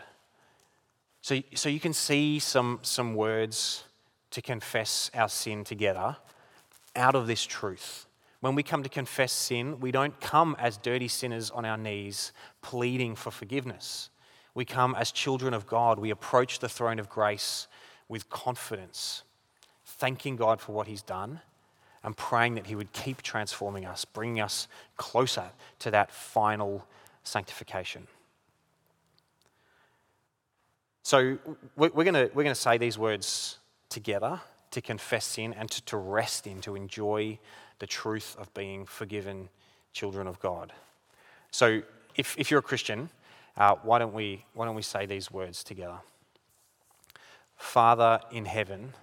So, 1.22 1.40
so 1.54 1.68
you 1.68 1.80
can 1.80 1.94
see 1.94 2.38
some, 2.38 2.80
some 2.82 3.14
words 3.14 3.84
to 4.32 4.42
confess 4.42 5.10
our 5.14 5.28
sin 5.28 5.64
together 5.64 6.16
out 6.96 7.14
of 7.14 7.26
this 7.26 7.44
truth. 7.46 8.06
When 8.40 8.54
we 8.54 8.62
come 8.62 8.82
to 8.82 8.88
confess 8.88 9.32
sin, 9.32 9.80
we 9.80 9.90
don't 9.90 10.20
come 10.20 10.54
as 10.58 10.76
dirty 10.76 11.08
sinners 11.08 11.50
on 11.50 11.64
our 11.64 11.78
knees 11.78 12.32
pleading 12.60 13.16
for 13.16 13.30
forgiveness. 13.30 14.10
We 14.58 14.64
come 14.64 14.96
as 14.96 15.12
children 15.12 15.54
of 15.54 15.68
God. 15.68 16.00
We 16.00 16.10
approach 16.10 16.58
the 16.58 16.68
throne 16.68 16.98
of 16.98 17.08
grace 17.08 17.68
with 18.08 18.28
confidence, 18.28 19.22
thanking 19.84 20.34
God 20.34 20.60
for 20.60 20.72
what 20.72 20.88
He's 20.88 21.00
done 21.00 21.42
and 22.02 22.16
praying 22.16 22.56
that 22.56 22.66
He 22.66 22.74
would 22.74 22.92
keep 22.92 23.22
transforming 23.22 23.86
us, 23.86 24.04
bringing 24.04 24.40
us 24.40 24.66
closer 24.96 25.44
to 25.78 25.92
that 25.92 26.10
final 26.10 26.84
sanctification. 27.22 28.08
So, 31.04 31.38
we're 31.76 31.90
going 31.90 32.14
we're 32.14 32.42
going 32.42 32.48
to 32.48 32.56
say 32.56 32.78
these 32.78 32.98
words 32.98 33.58
together 33.90 34.40
to 34.72 34.80
confess 34.80 35.24
sin 35.24 35.54
and 35.56 35.70
to, 35.70 35.84
to 35.84 35.96
rest 35.96 36.48
in, 36.48 36.60
to 36.62 36.74
enjoy 36.74 37.38
the 37.78 37.86
truth 37.86 38.34
of 38.40 38.52
being 38.54 38.86
forgiven 38.86 39.50
children 39.92 40.26
of 40.26 40.40
God. 40.40 40.72
So, 41.52 41.82
if, 42.16 42.36
if 42.36 42.50
you're 42.50 42.58
a 42.58 42.70
Christian, 42.70 43.10
uh, 43.58 43.74
why, 43.82 43.98
don't 43.98 44.14
we, 44.14 44.44
why 44.54 44.64
don't 44.64 44.76
we 44.76 44.82
say 44.82 45.04
these 45.04 45.30
words 45.30 45.64
together? 45.64 45.98
Father 47.56 48.20
in 48.30 48.44
heaven, 48.44 48.94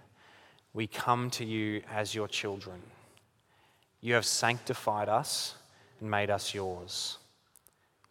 we 0.74 0.88
come 0.88 1.30
to 1.32 1.46
you 1.46 1.82
as 1.92 2.16
your 2.16 2.28
children. 2.28 2.82
You 4.00 4.14
have 4.14 4.26
sanctified 4.26 5.10
us 5.10 5.56
and 6.00 6.10
made 6.10 6.30
us 6.30 6.54
yours. 6.54 7.18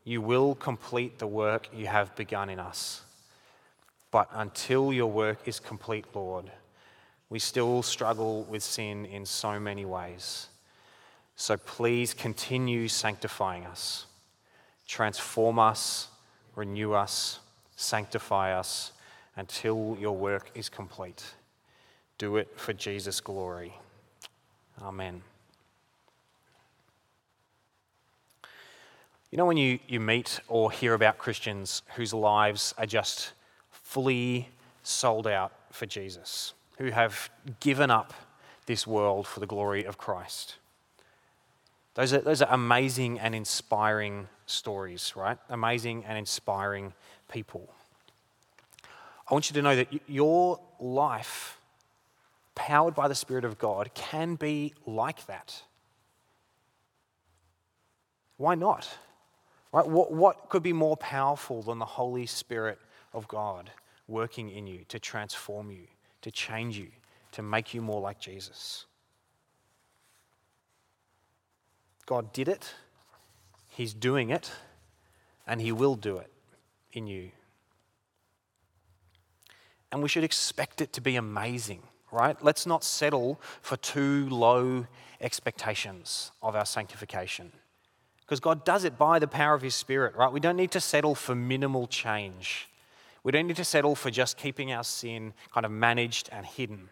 You 0.04 0.20
will 0.20 0.54
complete 0.54 1.18
the 1.18 1.26
work 1.26 1.68
you 1.74 1.86
have 1.86 2.14
begun 2.14 2.50
in 2.50 2.58
us. 2.58 3.00
But 4.10 4.28
until 4.32 4.92
your 4.92 5.10
work 5.10 5.48
is 5.48 5.58
complete, 5.58 6.04
Lord, 6.14 6.50
we 7.30 7.38
still 7.38 7.82
struggle 7.82 8.44
with 8.44 8.62
sin 8.62 9.06
in 9.06 9.24
so 9.24 9.58
many 9.58 9.86
ways. 9.86 10.48
So 11.36 11.56
please 11.56 12.12
continue 12.14 12.86
sanctifying 12.86 13.64
us, 13.64 14.06
transform 14.86 15.58
us, 15.58 16.08
renew 16.56 16.92
us, 16.92 17.40
sanctify 17.76 18.52
us 18.52 18.92
until 19.36 19.96
your 20.00 20.16
work 20.16 20.50
is 20.54 20.68
complete. 20.68 21.24
Do 22.18 22.36
it 22.36 22.58
for 22.58 22.72
Jesus' 22.72 23.20
glory. 23.20 23.74
Amen. 24.80 25.22
You 29.30 29.38
know, 29.38 29.46
when 29.46 29.56
you, 29.56 29.80
you 29.88 29.98
meet 29.98 30.38
or 30.46 30.70
hear 30.70 30.94
about 30.94 31.18
Christians 31.18 31.82
whose 31.96 32.14
lives 32.14 32.72
are 32.78 32.86
just 32.86 33.32
fully 33.72 34.48
sold 34.84 35.26
out 35.26 35.52
for 35.72 35.86
Jesus, 35.86 36.54
who 36.78 36.90
have 36.90 37.30
given 37.58 37.90
up 37.90 38.14
this 38.66 38.86
world 38.86 39.26
for 39.26 39.40
the 39.40 39.46
glory 39.46 39.84
of 39.84 39.98
Christ. 39.98 40.56
Those 41.94 42.12
are, 42.12 42.20
those 42.20 42.42
are 42.42 42.52
amazing 42.52 43.18
and 43.18 43.34
inspiring 43.34 44.28
stories, 44.46 45.12
right? 45.16 45.38
Amazing 45.48 46.04
and 46.06 46.18
inspiring 46.18 46.92
people. 47.30 47.68
I 49.28 49.34
want 49.34 49.48
you 49.48 49.54
to 49.54 49.62
know 49.62 49.76
that 49.76 49.88
your 50.08 50.60
life, 50.78 51.58
powered 52.54 52.94
by 52.94 53.08
the 53.08 53.14
Spirit 53.14 53.44
of 53.44 53.58
God, 53.58 53.90
can 53.94 54.34
be 54.34 54.74
like 54.86 55.26
that. 55.26 55.62
Why 58.36 58.54
not? 58.54 58.88
Right? 59.72 59.86
What, 59.86 60.12
what 60.12 60.48
could 60.48 60.62
be 60.62 60.72
more 60.72 60.96
powerful 60.96 61.62
than 61.62 61.78
the 61.78 61.84
Holy 61.84 62.26
Spirit 62.26 62.78
of 63.12 63.26
God 63.28 63.70
working 64.06 64.50
in 64.50 64.66
you 64.66 64.84
to 64.88 64.98
transform 64.98 65.70
you, 65.70 65.86
to 66.22 66.30
change 66.30 66.76
you, 66.76 66.88
to 67.32 67.42
make 67.42 67.74
you 67.74 67.80
more 67.80 68.00
like 68.00 68.20
Jesus? 68.20 68.86
God 72.06 72.32
did 72.32 72.48
it, 72.48 72.74
He's 73.74 73.92
doing 73.92 74.30
it, 74.30 74.52
and 75.48 75.60
He 75.60 75.72
will 75.72 75.96
do 75.96 76.18
it 76.18 76.30
in 76.92 77.08
you. 77.08 77.32
And 79.90 80.00
we 80.00 80.08
should 80.08 80.22
expect 80.22 80.80
it 80.80 80.92
to 80.92 81.00
be 81.00 81.16
amazing, 81.16 81.82
right? 82.12 82.36
Let's 82.42 82.66
not 82.66 82.84
settle 82.84 83.40
for 83.62 83.76
too 83.76 84.28
low 84.28 84.86
expectations 85.20 86.30
of 86.40 86.54
our 86.54 86.66
sanctification. 86.66 87.50
Because 88.20 88.38
God 88.38 88.64
does 88.64 88.84
it 88.84 88.96
by 88.96 89.18
the 89.18 89.26
power 89.26 89.54
of 89.54 89.62
His 89.62 89.74
Spirit, 89.74 90.14
right? 90.14 90.32
We 90.32 90.40
don't 90.40 90.56
need 90.56 90.70
to 90.70 90.80
settle 90.80 91.16
for 91.16 91.34
minimal 91.34 91.88
change. 91.88 92.68
We 93.24 93.32
don't 93.32 93.48
need 93.48 93.56
to 93.56 93.64
settle 93.64 93.96
for 93.96 94.10
just 94.10 94.36
keeping 94.36 94.72
our 94.72 94.84
sin 94.84 95.34
kind 95.52 95.66
of 95.66 95.72
managed 95.72 96.28
and 96.30 96.46
hidden. 96.46 96.90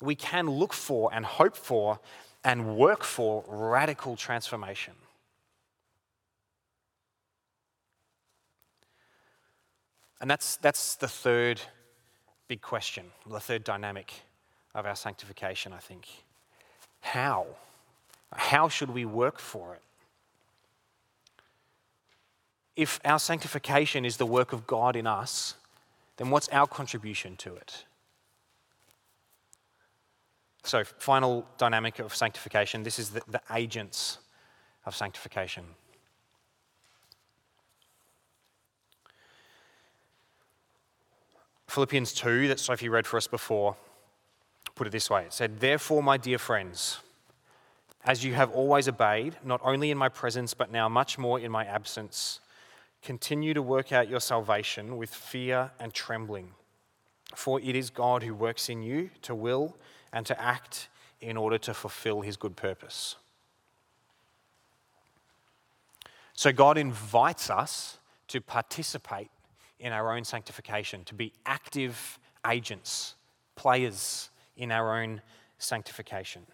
We 0.00 0.14
can 0.14 0.48
look 0.48 0.72
for 0.72 1.12
and 1.12 1.26
hope 1.26 1.56
for 1.56 2.00
and 2.42 2.76
work 2.76 3.04
for 3.04 3.44
radical 3.46 4.16
transformation. 4.16 4.94
And 10.24 10.30
that's, 10.30 10.56
that's 10.56 10.96
the 10.96 11.06
third 11.06 11.60
big 12.48 12.62
question, 12.62 13.04
the 13.30 13.40
third 13.40 13.62
dynamic 13.62 14.10
of 14.74 14.86
our 14.86 14.96
sanctification, 14.96 15.74
I 15.74 15.80
think. 15.80 16.08
How? 17.02 17.44
How 18.32 18.70
should 18.70 18.88
we 18.88 19.04
work 19.04 19.38
for 19.38 19.74
it? 19.74 19.82
If 22.74 23.00
our 23.04 23.18
sanctification 23.18 24.06
is 24.06 24.16
the 24.16 24.24
work 24.24 24.54
of 24.54 24.66
God 24.66 24.96
in 24.96 25.06
us, 25.06 25.56
then 26.16 26.30
what's 26.30 26.48
our 26.48 26.66
contribution 26.66 27.36
to 27.36 27.56
it? 27.56 27.84
So, 30.62 30.84
final 30.84 31.44
dynamic 31.58 31.98
of 31.98 32.14
sanctification 32.14 32.82
this 32.82 32.98
is 32.98 33.10
the, 33.10 33.20
the 33.28 33.42
agents 33.52 34.16
of 34.86 34.96
sanctification. 34.96 35.64
Philippians 41.74 42.12
2, 42.12 42.46
that 42.46 42.60
Sophie 42.60 42.88
read 42.88 43.04
for 43.04 43.16
us 43.16 43.26
before, 43.26 43.74
put 44.76 44.86
it 44.86 44.90
this 44.90 45.10
way 45.10 45.24
it 45.24 45.32
said, 45.32 45.58
Therefore, 45.58 46.04
my 46.04 46.16
dear 46.16 46.38
friends, 46.38 47.00
as 48.04 48.24
you 48.24 48.34
have 48.34 48.52
always 48.52 48.86
obeyed, 48.86 49.34
not 49.42 49.60
only 49.64 49.90
in 49.90 49.98
my 49.98 50.08
presence, 50.08 50.54
but 50.54 50.70
now 50.70 50.88
much 50.88 51.18
more 51.18 51.40
in 51.40 51.50
my 51.50 51.64
absence, 51.64 52.38
continue 53.02 53.54
to 53.54 53.60
work 53.60 53.90
out 53.90 54.08
your 54.08 54.20
salvation 54.20 54.96
with 54.96 55.12
fear 55.12 55.72
and 55.80 55.92
trembling. 55.92 56.52
For 57.34 57.58
it 57.60 57.74
is 57.74 57.90
God 57.90 58.22
who 58.22 58.34
works 58.34 58.68
in 58.68 58.84
you 58.84 59.10
to 59.22 59.34
will 59.34 59.76
and 60.12 60.24
to 60.26 60.40
act 60.40 60.86
in 61.20 61.36
order 61.36 61.58
to 61.58 61.74
fulfill 61.74 62.20
his 62.20 62.36
good 62.36 62.54
purpose. 62.54 63.16
So, 66.34 66.52
God 66.52 66.78
invites 66.78 67.50
us 67.50 67.98
to 68.28 68.40
participate 68.40 69.32
in 69.78 69.92
our 69.92 70.14
own 70.14 70.24
sanctification, 70.24 71.04
to 71.04 71.14
be 71.14 71.32
active 71.46 72.18
agents, 72.46 73.14
players 73.56 74.30
in 74.56 74.70
our 74.70 75.00
own 75.00 75.20
sanctification. 75.58 76.46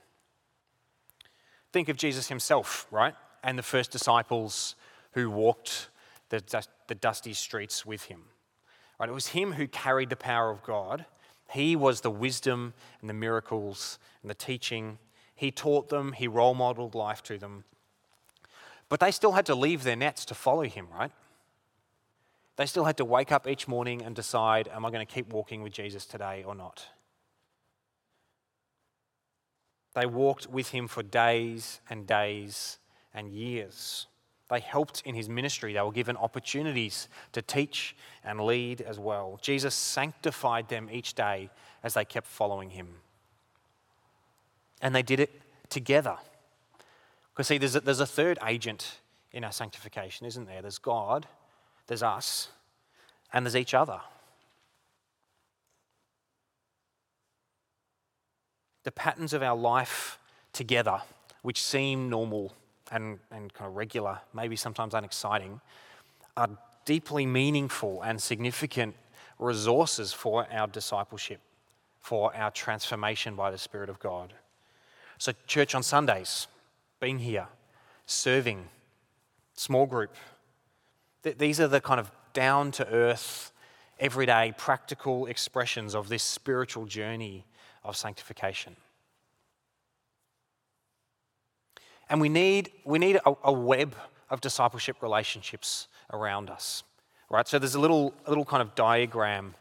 Think 1.72 1.88
of 1.88 1.96
Jesus 1.96 2.28
himself, 2.28 2.87
right? 2.90 3.14
And 3.44 3.59
the 3.59 3.62
first 3.62 3.90
disciples 3.90 4.74
who 5.12 5.30
walked 5.30 5.88
the, 6.30 6.42
the 6.87 6.94
dusty 6.94 7.33
streets 7.33 7.85
with 7.87 8.04
him. 8.04 8.22
Right? 8.98 9.09
It 9.09 9.12
was 9.12 9.28
him 9.28 9.52
who 9.52 9.66
carried 9.66 10.11
the 10.11 10.16
power 10.16 10.50
of 10.50 10.62
God 10.62 11.06
he 11.50 11.74
was 11.74 12.00
the 12.00 12.11
wisdom 12.11 12.74
and 13.00 13.11
the 13.11 13.14
miracles 13.14 13.98
and 14.22 14.30
the 14.30 14.35
teaching. 14.35 14.98
He 15.35 15.50
taught 15.50 15.88
them, 15.88 16.12
he 16.12 16.28
role 16.28 16.54
modeled 16.54 16.94
life 16.94 17.22
to 17.24 17.38
them. 17.38 17.64
But 18.88 19.00
they 19.00 19.11
still 19.11 19.33
had 19.33 19.46
to 19.46 19.54
leave 19.54 19.83
their 19.83 19.96
nets 19.96 20.24
to 20.26 20.35
follow 20.35 20.62
him, 20.62 20.87
right? 20.92 21.11
They 22.61 22.66
still 22.66 22.85
had 22.85 22.99
to 22.99 23.07
wake 23.07 23.33
up 23.33 23.49
each 23.49 23.66
morning 23.68 24.03
and 24.03 24.14
decide 24.14 24.68
am 24.68 24.85
I 24.85 24.90
going 24.90 25.07
to 25.07 25.11
keep 25.11 25.33
walking 25.33 25.62
with 25.62 25.73
Jesus 25.73 26.05
today 26.05 26.44
or 26.46 26.55
not? 26.55 26.85
They 29.94 30.05
walked 30.05 30.46
with 30.46 30.68
him 30.68 30.87
for 30.87 31.03
days 31.03 31.81
and 31.88 32.07
days 32.07 32.77
and 33.14 33.31
years. 33.31 34.09
They 34.51 34.61
helped 34.61 35.01
in 35.07 35.14
his 35.14 35.27
ministry. 35.27 35.73
They 35.73 35.81
were 35.81 35.90
given 35.90 36.18
opportunities 36.18 37.09
to 37.33 37.40
teach 37.40 37.96
and 38.23 38.38
lead 38.38 38.83
as 38.83 38.99
well. 38.99 39.38
Jesus 39.40 39.75
sanctified 39.75 40.68
them 40.68 40.90
each 40.92 41.14
day 41.14 41.49
as 41.83 41.94
they 41.94 42.05
kept 42.05 42.27
following 42.27 42.68
him. 42.68 42.88
And 44.83 44.94
they 44.94 45.03
did 45.03 45.18
it 45.18 45.31
together. 45.70 46.18
Because, 47.33 47.46
see, 47.46 47.57
there's 47.57 47.77
a, 47.77 47.81
there's 47.81 48.01
a 48.01 48.07
third 48.07 48.38
agent 48.46 48.99
in 49.33 49.44
our 49.44 49.53
sanctification, 49.53 50.27
isn't 50.27 50.44
there? 50.44 50.61
There's 50.61 50.77
God, 50.77 51.27
there's 51.90 52.05
us, 52.05 52.50
and 53.33 53.44
there's 53.44 53.57
each 53.57 53.74
other. 53.74 54.00
The 58.85 58.92
patterns 58.92 59.33
of 59.33 59.42
our 59.42 59.57
life 59.57 60.16
together, 60.53 61.03
which 61.42 61.61
seem 61.61 62.09
normal 62.09 62.53
and, 62.92 63.18
and 63.33 63.53
kind 63.53 63.68
of 63.68 63.74
regular, 63.74 64.20
maybe 64.33 64.55
sometimes 64.55 64.94
unexciting, 64.94 65.61
are 66.37 66.50
deeply 66.85 67.26
meaningful 67.26 68.03
and 68.03 68.22
significant 68.22 68.94
resources 69.40 70.12
for 70.12 70.46
our 70.53 70.68
discipleship, 70.68 71.40
for 71.98 72.33
our 72.37 72.53
transformation 72.53 73.35
by 73.35 73.50
the 73.50 73.59
Spirit 73.59 73.90
of 73.90 73.98
God. 73.98 74.33
So, 75.18 75.33
church 75.48 75.74
on 75.74 75.83
Sundays, 75.83 76.46
being 77.00 77.18
here, 77.18 77.48
serving, 78.07 78.68
small 79.55 79.87
group, 79.87 80.14
th- 81.22 81.38
these 81.38 81.61
are 81.61 81.68
the 81.68 81.80
kind 81.80 82.00
of 82.00 82.11
down 82.33 82.70
to 82.72 82.87
earth, 82.88 83.52
everyday, 83.98 84.52
practical 84.56 85.26
expressions 85.26 85.94
of 85.94 86.09
this 86.09 86.22
spiritual 86.22 86.87
journey 86.87 87.44
of 87.85 87.96
sanctification. 87.96 88.76
And 92.09 92.20
we 92.20 92.28
need, 92.28 92.70
we 92.85 92.98
need 92.98 93.16
a, 93.24 93.33
a 93.44 93.52
web 93.52 93.94
of 94.30 94.40
discipleship 94.40 94.96
relationships 95.02 95.88
around 96.12 96.50
us, 96.50 96.83
right? 97.30 97.46
So 97.46 97.59
there's 97.59 97.76
a 97.76 97.80
little, 97.80 98.12
a 98.26 98.30
little 98.30 98.44
kind 98.44 98.62
of 98.62 98.74
diagram 98.74 99.54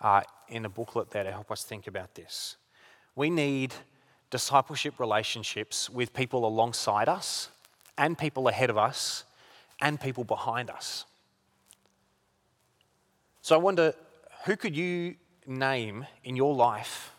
uh, 0.00 0.22
in 0.48 0.64
a 0.64 0.68
booklet 0.68 1.10
there 1.10 1.24
to 1.24 1.32
help 1.32 1.50
us 1.50 1.64
think 1.64 1.86
about 1.86 2.14
this. 2.14 2.56
We 3.16 3.30
need 3.30 3.72
discipleship 4.30 4.98
relationships 4.98 5.88
with 5.88 6.12
people 6.12 6.46
alongside 6.46 7.08
us, 7.08 7.48
and 7.96 8.18
people 8.18 8.48
ahead 8.48 8.70
of 8.70 8.76
us, 8.76 9.24
and 9.84 10.00
people 10.00 10.24
behind 10.24 10.70
us. 10.70 11.04
So 13.42 13.54
I 13.54 13.58
wonder 13.58 13.92
who 14.46 14.56
could 14.56 14.74
you 14.74 15.16
name 15.46 16.06
in 16.24 16.36
your 16.36 16.54
life 16.54 17.14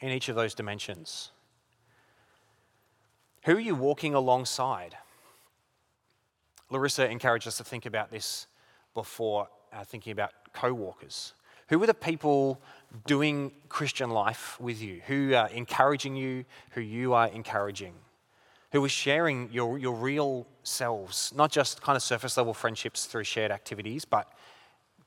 in 0.00 0.08
each 0.08 0.30
of 0.30 0.34
those 0.34 0.54
dimensions? 0.54 1.30
Who 3.44 3.56
are 3.56 3.60
you 3.60 3.74
walking 3.74 4.14
alongside? 4.14 4.96
Larissa 6.70 7.06
encouraged 7.10 7.46
us 7.46 7.58
to 7.58 7.64
think 7.64 7.84
about 7.84 8.10
this 8.10 8.46
before 8.94 9.48
uh, 9.70 9.84
thinking 9.84 10.12
about 10.12 10.32
co 10.54 10.72
walkers. 10.72 11.34
Who 11.68 11.82
are 11.82 11.86
the 11.86 11.92
people 11.92 12.62
doing 13.06 13.52
Christian 13.68 14.08
life 14.08 14.58
with 14.58 14.80
you? 14.80 15.02
Who 15.06 15.34
are 15.34 15.48
encouraging 15.50 16.16
you? 16.16 16.46
Who 16.70 16.80
you 16.80 17.12
are 17.12 17.28
encouraging? 17.28 17.92
Who 18.74 18.84
are 18.84 18.88
sharing 18.88 19.50
your, 19.52 19.78
your 19.78 19.94
real 19.94 20.48
selves? 20.64 21.32
Not 21.32 21.52
just 21.52 21.80
kind 21.80 21.94
of 21.94 22.02
surface 22.02 22.36
level 22.36 22.52
friendships 22.52 23.06
through 23.06 23.22
shared 23.22 23.52
activities, 23.52 24.04
but 24.04 24.32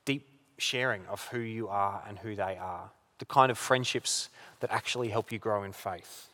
deep 0.06 0.26
sharing 0.56 1.04
of 1.04 1.28
who 1.28 1.40
you 1.40 1.68
are 1.68 2.02
and 2.08 2.18
who 2.18 2.34
they 2.34 2.56
are. 2.56 2.90
The 3.18 3.26
kind 3.26 3.50
of 3.50 3.58
friendships 3.58 4.30
that 4.60 4.70
actually 4.70 5.10
help 5.10 5.30
you 5.30 5.38
grow 5.38 5.64
in 5.64 5.72
faith. 5.72 6.28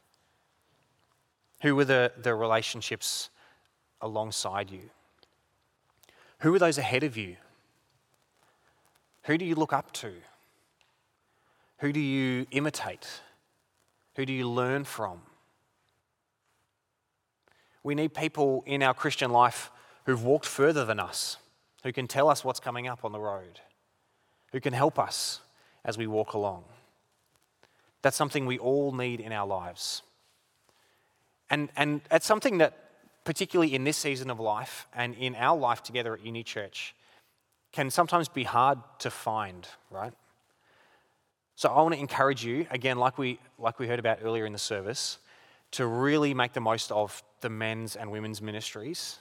Who 1.63 1.77
are 1.81 1.85
the, 1.85 2.13
the 2.23 2.37
relationships 2.37 3.31
alongside 4.01 4.71
you? 4.71 4.91
Who 6.39 6.55
are 6.55 6.61
those 6.61 6.79
ahead 6.79 7.03
of 7.03 7.17
you? 7.17 7.35
Who 9.25 9.39
do 9.39 9.45
you 9.45 9.57
look 9.57 9.73
up 9.73 9.91
to? 9.95 10.13
Who 11.79 11.93
do 11.93 11.99
you 11.99 12.47
imitate? 12.53 13.09
Who 14.15 14.25
do 14.25 14.33
you 14.33 14.49
learn 14.49 14.85
from? 14.85 15.23
We 17.85 17.95
need 17.95 18.15
people 18.15 18.65
in 18.67 18.83
our 18.83 18.95
Christian 18.95 19.31
life 19.31 19.71
who've 20.07 20.25
walked 20.25 20.47
further 20.47 20.85
than 20.85 20.99
us, 20.99 21.37
who 21.85 21.93
can 21.93 22.09
tell 22.09 22.29
us 22.29 22.43
what's 22.43 22.59
coming 22.59 22.89
up 22.89 23.05
on 23.05 23.13
the 23.13 23.21
road, 23.21 23.61
who 24.53 24.61
can 24.61 24.73
help 24.73 24.99
us 24.99 25.41
as 25.85 25.97
we 25.97 26.07
walk 26.07 26.33
along. 26.33 26.65
That's 28.03 28.17
something 28.17 28.47
we 28.47 28.59
all 28.59 28.93
need 28.93 29.21
in 29.21 29.33
our 29.33 29.47
lives. 29.47 30.03
And, 31.51 31.69
and 31.77 32.01
it's 32.11 32.27
something 32.27 32.59
that, 32.59 32.75
particularly 33.25 33.75
in 33.75 33.85
this 33.85 33.99
season 33.99 34.31
of 34.31 34.41
life 34.41 34.87
and 34.95 35.15
in 35.15 35.35
our 35.37 35.57
life 35.57 35.83
together 35.83 36.15
at 36.15 36.25
Uni 36.25 36.43
Church, 36.43 36.95
can 37.73 37.91
sometimes 37.91 38.29
be 38.29 38.45
hard 38.45 38.79
to 39.01 39.11
find, 39.11 39.69
right? 39.91 40.13
So 41.57 41.69
I 41.69 41.83
want 41.83 41.95
to 41.95 42.01
encourage 42.01 42.45
you, 42.45 42.67
again, 42.71 42.99
like 42.99 43.19
we, 43.19 43.39
like 43.59 43.79
we 43.79 43.87
heard 43.89 43.99
about 43.99 44.19
earlier 44.23 44.47
in 44.47 44.53
the 44.53 44.59
service, 44.59 45.19
to 45.73 45.87
really 45.87 46.35
make 46.35 46.53
the 46.53 46.61
most 46.61 46.93
of 46.93 47.23
the 47.45 47.51
men's 47.51 47.95
and 47.95 48.11
women's 48.11 48.41
ministries 48.41 49.19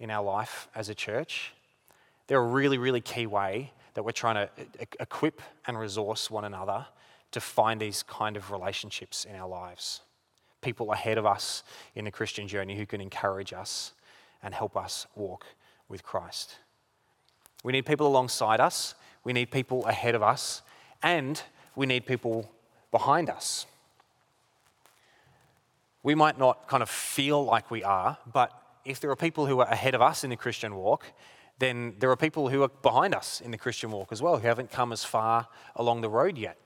in 0.00 0.10
our 0.10 0.24
life 0.24 0.68
as 0.74 0.88
a 0.88 0.94
church. 0.94 1.52
They're 2.26 2.40
a 2.40 2.44
really, 2.44 2.78
really 2.78 3.00
key 3.00 3.28
way 3.28 3.72
that 3.94 4.02
we're 4.02 4.10
trying 4.10 4.34
to 4.34 4.50
equip 4.98 5.40
and 5.68 5.78
resource 5.78 6.32
one 6.32 6.44
another 6.44 6.84
to 7.30 7.40
find 7.40 7.80
these 7.80 8.02
kind 8.02 8.36
of 8.36 8.50
relationships 8.50 9.24
in 9.24 9.36
our 9.36 9.48
lives 9.48 10.00
people 10.62 10.92
ahead 10.92 11.16
of 11.16 11.24
us 11.24 11.62
in 11.94 12.04
the 12.04 12.10
Christian 12.10 12.46
journey 12.46 12.76
who 12.76 12.84
can 12.84 13.00
encourage 13.00 13.52
us 13.52 13.92
and 14.42 14.52
help 14.52 14.76
us 14.76 15.06
walk 15.14 15.46
with 15.88 16.02
Christ. 16.02 16.56
We 17.62 17.72
need 17.72 17.86
people 17.86 18.06
alongside 18.06 18.60
us, 18.60 18.94
we 19.24 19.32
need 19.32 19.50
people 19.50 19.86
ahead 19.86 20.14
of 20.14 20.22
us, 20.22 20.60
and 21.02 21.40
we 21.76 21.86
need 21.86 22.04
people 22.04 22.50
behind 22.90 23.30
us. 23.30 23.64
We 26.02 26.14
might 26.14 26.38
not 26.38 26.66
kind 26.68 26.82
of 26.82 26.88
feel 26.88 27.44
like 27.44 27.70
we 27.70 27.84
are, 27.84 28.16
but 28.32 28.52
if 28.84 29.00
there 29.00 29.10
are 29.10 29.16
people 29.16 29.46
who 29.46 29.60
are 29.60 29.68
ahead 29.68 29.94
of 29.94 30.00
us 30.00 30.24
in 30.24 30.30
the 30.30 30.36
Christian 30.36 30.74
walk, 30.74 31.04
then 31.58 31.94
there 31.98 32.10
are 32.10 32.16
people 32.16 32.48
who 32.48 32.62
are 32.62 32.68
behind 32.68 33.14
us 33.14 33.40
in 33.42 33.50
the 33.50 33.58
Christian 33.58 33.90
walk 33.90 34.08
as 34.10 34.22
well, 34.22 34.38
who 34.38 34.46
haven't 34.46 34.70
come 34.70 34.92
as 34.92 35.04
far 35.04 35.46
along 35.76 36.00
the 36.00 36.08
road 36.08 36.38
yet. 36.38 36.56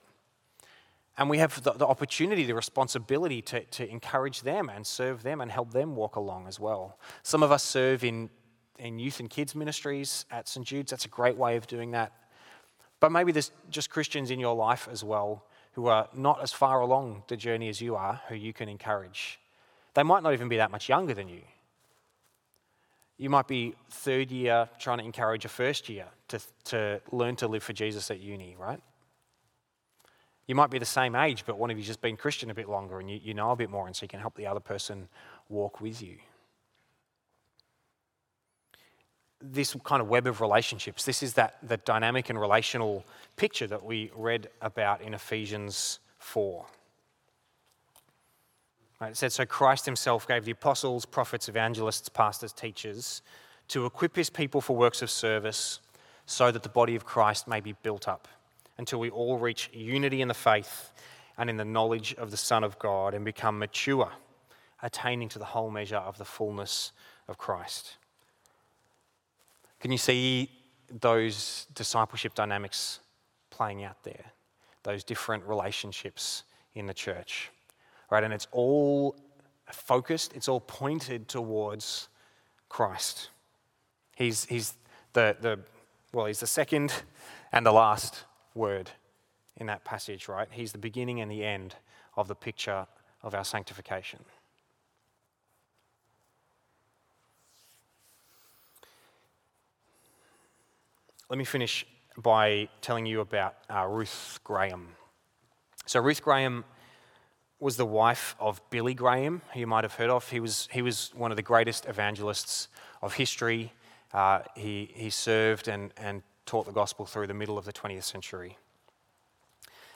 And 1.18 1.29
we 1.29 1.38
have 1.38 1.62
the, 1.62 1.73
the, 1.73 1.87
opportunity, 1.87 2.44
the 2.44 2.55
responsibility 2.55 3.42
to, 3.42 3.61
to 3.64 3.88
encourage 3.88 4.42
them 4.42 4.68
and 4.68 4.87
serve 4.87 5.23
them 5.23 5.40
and 5.40 5.51
help 5.51 5.73
them 5.73 5.94
walk 5.94 6.16
along 6.16 6.47
as 6.47 6.59
well. 6.59 6.99
Some 7.23 7.42
of 7.42 7.53
us 7.53 7.62
serve 7.62 8.05
in, 8.05 8.31
in 8.79 8.99
youth 8.99 9.20
and 9.20 9.31
kids 9.31 9.55
ministries 9.55 10.27
at 10.31 10.49
St. 10.49 10.66
Jude's. 10.66 10.90
That's 10.90 11.05
a 11.05 11.09
great 11.09 11.37
way 11.37 11.57
of 11.57 11.66
doing 11.66 11.92
that. 11.92 12.12
But 13.01 13.12
maybe 13.12 13.33
there's 13.33 13.53
just 13.70 13.90
Christians 13.90 14.31
in 14.31 14.40
your 14.40 14.55
life 14.55 14.88
as 14.90 15.05
well 15.05 15.44
who 15.75 15.87
are 15.87 16.09
not 16.15 16.43
as 16.43 16.53
far 16.53 16.81
along 16.81 17.23
the 17.29 17.37
journey 17.37 17.69
as 17.69 17.81
you 17.81 17.97
are, 17.97 18.21
who 18.29 18.35
you 18.35 18.53
can 18.53 18.69
encourage. 18.69 19.41
They 19.95 20.03
might 20.03 20.23
not 20.23 20.33
even 20.33 20.49
be 20.49 20.57
that 20.57 20.71
much 20.71 20.89
younger 20.89 21.15
than 21.15 21.29
you. 21.29 21.43
You 23.17 23.31
might 23.31 23.47
be 23.47 23.75
third 23.91 24.31
year 24.31 24.69
trying 24.79 24.99
to 24.99 25.05
encourage 25.05 25.45
a 25.45 25.49
first 25.49 25.89
year 25.89 26.07
to, 26.29 26.41
to 26.65 27.01
learn 27.13 27.37
to 27.37 27.49
live 27.49 27.63
for 27.63 27.73
Jesus 27.73 28.11
at 28.11 28.21
uni, 28.21 28.57
right? 28.59 28.81
You 30.47 30.55
might 30.55 30.71
be 30.71 30.79
the 30.79 30.85
same 30.85 31.15
age, 31.15 31.45
but 31.47 31.59
one 31.59 31.71
of 31.71 31.77
you's 31.77 31.87
just 31.87 32.03
been 32.03 32.17
Christian 32.17 32.51
a 32.51 32.55
bit 32.55 32.69
longer 32.69 33.01
and 33.01 33.11
you, 33.11 33.21
you 33.23 33.35
know 33.35 33.51
a 33.51 33.57
bit 33.57 33.71
more, 33.71 33.87
and 33.87 33.97
so 33.97 34.05
you 34.05 34.09
can 34.09 34.21
help 34.21 34.35
the 34.35 34.47
other 34.47 34.61
person 34.61 35.09
walk 35.49 35.81
with 35.81 36.03
you. 36.03 36.17
This 39.47 39.77
kind 39.85 40.01
of 40.01 40.09
web 40.09 40.27
of 40.27 40.41
relationships, 40.41 41.05
this 41.05 41.23
is 41.23 41.35
that 41.35 41.57
the 41.63 41.77
dynamic 41.77 42.31
and 42.31 42.41
relational 42.41 43.05
picture 43.37 43.67
that 43.67 43.85
we 43.85 44.11
read 44.17 44.49
about 44.63 45.03
in 45.03 45.13
Ephesians 45.13 45.99
4. 46.19 46.65
Right, 49.01 49.11
it 49.11 49.17
said, 49.17 49.33
So 49.33 49.45
Christ 49.45 49.85
himself 49.85 50.27
gave 50.27 50.45
the 50.45 50.53
apostles, 50.53 51.05
prophets, 51.05 51.49
evangelists, 51.49 52.09
pastors, 52.09 52.53
teachers 52.53 53.23
to 53.69 53.87
equip 53.87 54.17
his 54.17 54.31
people 54.31 54.61
for 54.61 54.77
works 54.77 55.03
of 55.03 55.11
service 55.11 55.81
so 56.27 56.51
that 56.51 56.63
the 56.63 56.69
body 56.69 56.97
of 56.97 57.05
Christ 57.05 57.47
may 57.47 57.61
be 57.61 57.73
built 57.83 58.09
up 58.09 58.29
until 58.79 58.99
we 59.01 59.11
all 59.11 59.38
reach 59.38 59.71
unity 59.73 60.23
in 60.23 60.29
the 60.29 60.35
faith 60.35 60.92
and 61.37 61.51
in 61.51 61.57
the 61.57 61.65
knowledge 61.65 62.15
of 62.15 62.31
the 62.31 62.37
Son 62.37 62.65
of 62.65 62.79
God 62.79 63.15
and 63.15 63.25
become 63.25 63.59
mature, 63.59 64.11
attaining 64.83 65.29
to 65.31 65.38
the 65.38 65.45
whole 65.45 65.71
measure 65.71 65.97
of 65.97 66.19
the 66.19 66.25
fullness 66.25 66.92
of 67.29 67.38
Christ. 67.38 67.97
Can 69.85 69.93
you 69.93 69.99
see 69.99 70.49
those 71.03 71.67
discipleship 71.75 72.35
dynamics 72.35 73.01
playing 73.51 73.85
out 73.85 74.03
there? 74.03 74.33
Those 74.83 75.05
different 75.05 75.45
relationships 75.45 76.45
in 76.75 76.87
the 76.87 76.95
church, 76.95 77.51
right? 78.11 78.25
And 78.25 78.33
it's 78.33 78.49
all 78.51 79.15
focused, 79.71 80.33
it's 80.35 80.49
all 80.49 80.61
pointed 80.61 81.29
towards 81.29 82.09
Christ. 82.71 83.29
He's, 84.17 84.47
he's 84.47 84.73
the, 85.13 85.37
the, 85.39 85.61
well, 86.15 86.25
he's 86.25 86.41
the 86.41 86.47
second 86.47 86.91
and 87.53 87.67
the 87.67 87.73
last 87.73 88.25
word 88.55 88.91
in 89.59 89.67
that 89.67 89.85
passage, 89.85 90.29
right? 90.29 90.49
He's 90.51 90.73
the 90.73 90.79
beginning 90.79 91.21
and 91.21 91.31
the 91.31 91.45
end 91.45 91.75
of 92.17 92.27
the 92.27 92.35
picture 92.35 92.87
of 93.23 93.35
our 93.35 93.45
sanctification. 93.45 94.21
Let 101.35 101.39
me 101.39 101.45
finish 101.45 101.85
by 102.17 102.69
telling 102.81 103.07
you 103.07 103.21
about 103.21 103.57
uh, 103.69 103.85
Ruth 103.89 104.39
Graham. 104.45 104.87
So, 105.85 105.99
Ruth 105.99 106.23
Graham 106.23 106.65
was 107.59 107.77
the 107.77 107.85
wife 107.85 108.37
of 108.39 108.61
Billy 108.71 108.95
Graham, 108.95 109.43
who 109.53 109.59
you 109.59 109.67
might 109.67 109.83
have 109.83 109.95
heard 109.95 110.11
of. 110.11 110.31
He 110.31 110.39
was, 110.39 110.69
he 110.71 110.81
was 110.81 111.11
one 111.17 111.33
of 111.33 111.37
the 111.37 111.43
greatest 111.43 111.87
evangelists 111.87 112.69
of 113.03 113.15
history. 113.15 113.73
Uh, 114.13 114.43
he, 114.55 114.93
he 114.95 115.11
served 115.11 115.67
and, 115.67 115.93
and 115.97 116.23
taught 116.47 116.67
the 116.67 116.73
gospel 116.73 117.05
through 117.05 117.27
the 117.27 117.35
middle 117.35 117.59
of 117.59 117.65
the 117.65 117.73
20th 117.73 118.05
century. 118.05 118.57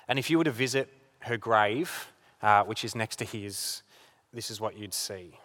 And 0.09 0.19
if 0.19 0.31
you 0.31 0.39
were 0.39 0.45
to 0.45 0.51
visit 0.51 0.93
her 1.21 1.37
grave, 1.37 2.11
uh, 2.43 2.65
which 2.65 2.85
is 2.85 2.97
next 2.97 3.15
to 3.21 3.25
his, 3.25 3.83
this 4.33 4.51
is 4.51 4.61
what 4.61 4.77
you'd 4.77 4.93
see. 4.93 5.39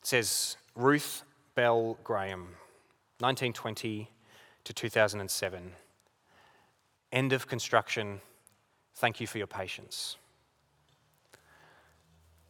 It 0.00 0.06
says 0.06 0.56
Ruth 0.74 1.24
Bell 1.54 1.98
Graham, 2.02 2.56
1920 3.20 4.10
to 4.64 4.72
2007. 4.72 5.72
End 7.12 7.32
of 7.32 7.46
construction. 7.46 8.20
Thank 8.94 9.20
you 9.20 9.26
for 9.26 9.38
your 9.38 9.46
patience. 9.46 10.16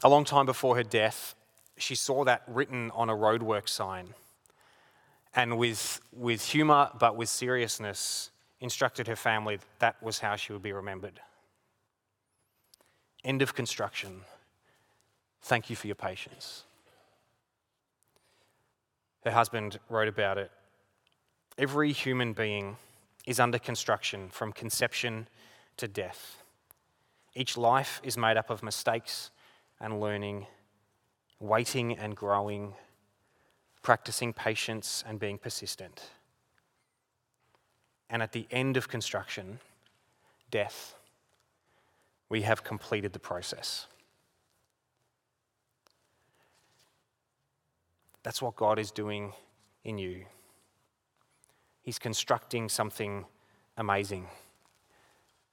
A 0.03 0.09
long 0.09 0.25
time 0.25 0.47
before 0.47 0.77
her 0.77 0.83
death, 0.83 1.35
she 1.77 1.95
saw 1.95 2.25
that 2.25 2.43
written 2.47 2.91
on 2.93 3.11
a 3.11 3.15
roadwork 3.15 3.69
sign 3.69 4.15
and 5.35 5.59
with, 5.59 6.01
with 6.13 6.45
humour 6.45 6.91
but 6.99 7.17
with 7.17 7.29
seriousness 7.29 8.31
instructed 8.61 9.07
her 9.07 9.17
family 9.17 9.57
that, 9.57 9.67
that 9.79 10.03
was 10.03 10.19
how 10.19 10.37
she 10.37 10.53
would 10.53 10.63
be 10.63 10.73
remembered. 10.73 11.21
End 13.25 13.43
of 13.43 13.55
construction. 13.55 14.23
Thank 15.43 15.71
you 15.71 15.77
for 15.77 15.87
your 15.87 15.97
patience. 15.97 16.65
Her 19.25 19.31
husband 19.31 19.79
wrote 19.89 20.09
about 20.09 20.39
it. 20.39 20.51
Every 21.61 21.93
human 21.93 22.33
being 22.33 22.79
is 23.27 23.39
under 23.39 23.59
construction 23.59 24.31
from 24.31 24.51
conception 24.51 25.29
to 25.77 25.87
death. 25.87 26.43
Each 27.35 27.59
life 27.59 28.01
is 28.03 28.17
made 28.17 28.39
up 28.39 28.49
of 28.49 28.63
mistakes 28.63 29.31
and 29.79 30.01
learning, 30.01 30.47
waiting 31.39 31.99
and 31.99 32.17
growing, 32.17 32.73
practicing 33.83 34.33
patience 34.33 35.05
and 35.07 35.21
being 35.21 35.37
persistent. 35.37 36.09
And 38.09 38.23
at 38.23 38.33
the 38.33 38.47
end 38.51 38.79
of 38.79 38.89
construction, 38.89 39.61
death, 40.51 40.95
we 42.31 42.41
have 42.41 42.65
completed 42.65 43.13
the 43.13 43.19
process. 43.19 43.87
That's 48.23 48.41
what 48.41 48.57
God 48.57 48.79
is 48.79 48.91
doing 48.91 49.35
in 49.85 49.99
you. 49.99 50.25
He's 51.83 51.99
constructing 51.99 52.69
something 52.69 53.25
amazing. 53.77 54.27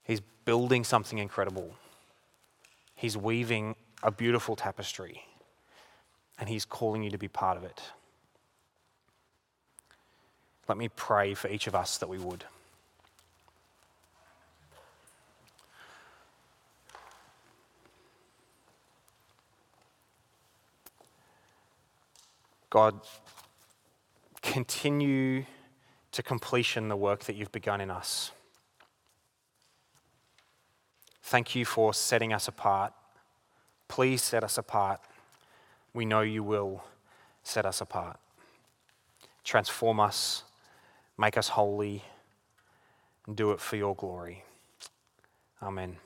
He's 0.04 0.22
building 0.46 0.84
something 0.84 1.18
incredible. 1.18 1.76
He's 2.96 3.18
weaving 3.18 3.76
a 4.04 4.12
beautiful 4.12 4.56
tapestry. 4.56 5.24
And 6.40 6.50
He's 6.50 6.66
calling 6.66 7.04
you 7.04 7.10
to 7.10 7.18
be 7.18 7.28
part 7.28 7.58
of 7.58 7.64
it. 7.64 7.82
Let 10.68 10.78
me 10.78 10.90
pray 10.90 11.34
for 11.34 11.48
each 11.48 11.68
of 11.68 11.76
us 11.76 11.98
that 11.98 12.10
we 12.10 12.18
would. 12.18 12.44
God, 22.70 23.00
continue 24.42 25.46
to 26.18 26.24
completion 26.24 26.88
the 26.88 26.96
work 26.96 27.26
that 27.26 27.36
you've 27.36 27.52
begun 27.52 27.80
in 27.80 27.92
us. 27.92 28.32
Thank 31.22 31.54
you 31.54 31.64
for 31.64 31.94
setting 31.94 32.34
us 32.34 32.48
apart. 32.48 32.92
Please 33.88 34.24
set 34.24 34.44
us 34.44 34.58
apart. 34.58 35.00
We 35.94 36.06
know 36.06 36.22
you 36.22 36.42
will 36.42 36.84
set 37.44 37.68
us 37.68 37.82
apart. 37.82 38.18
Transform 39.44 40.00
us, 40.00 40.42
make 41.20 41.38
us 41.38 41.50
holy, 41.50 42.02
and 43.28 43.36
do 43.36 43.52
it 43.52 43.62
for 43.62 43.76
your 43.76 43.94
glory. 43.94 44.44
Amen. 45.62 45.98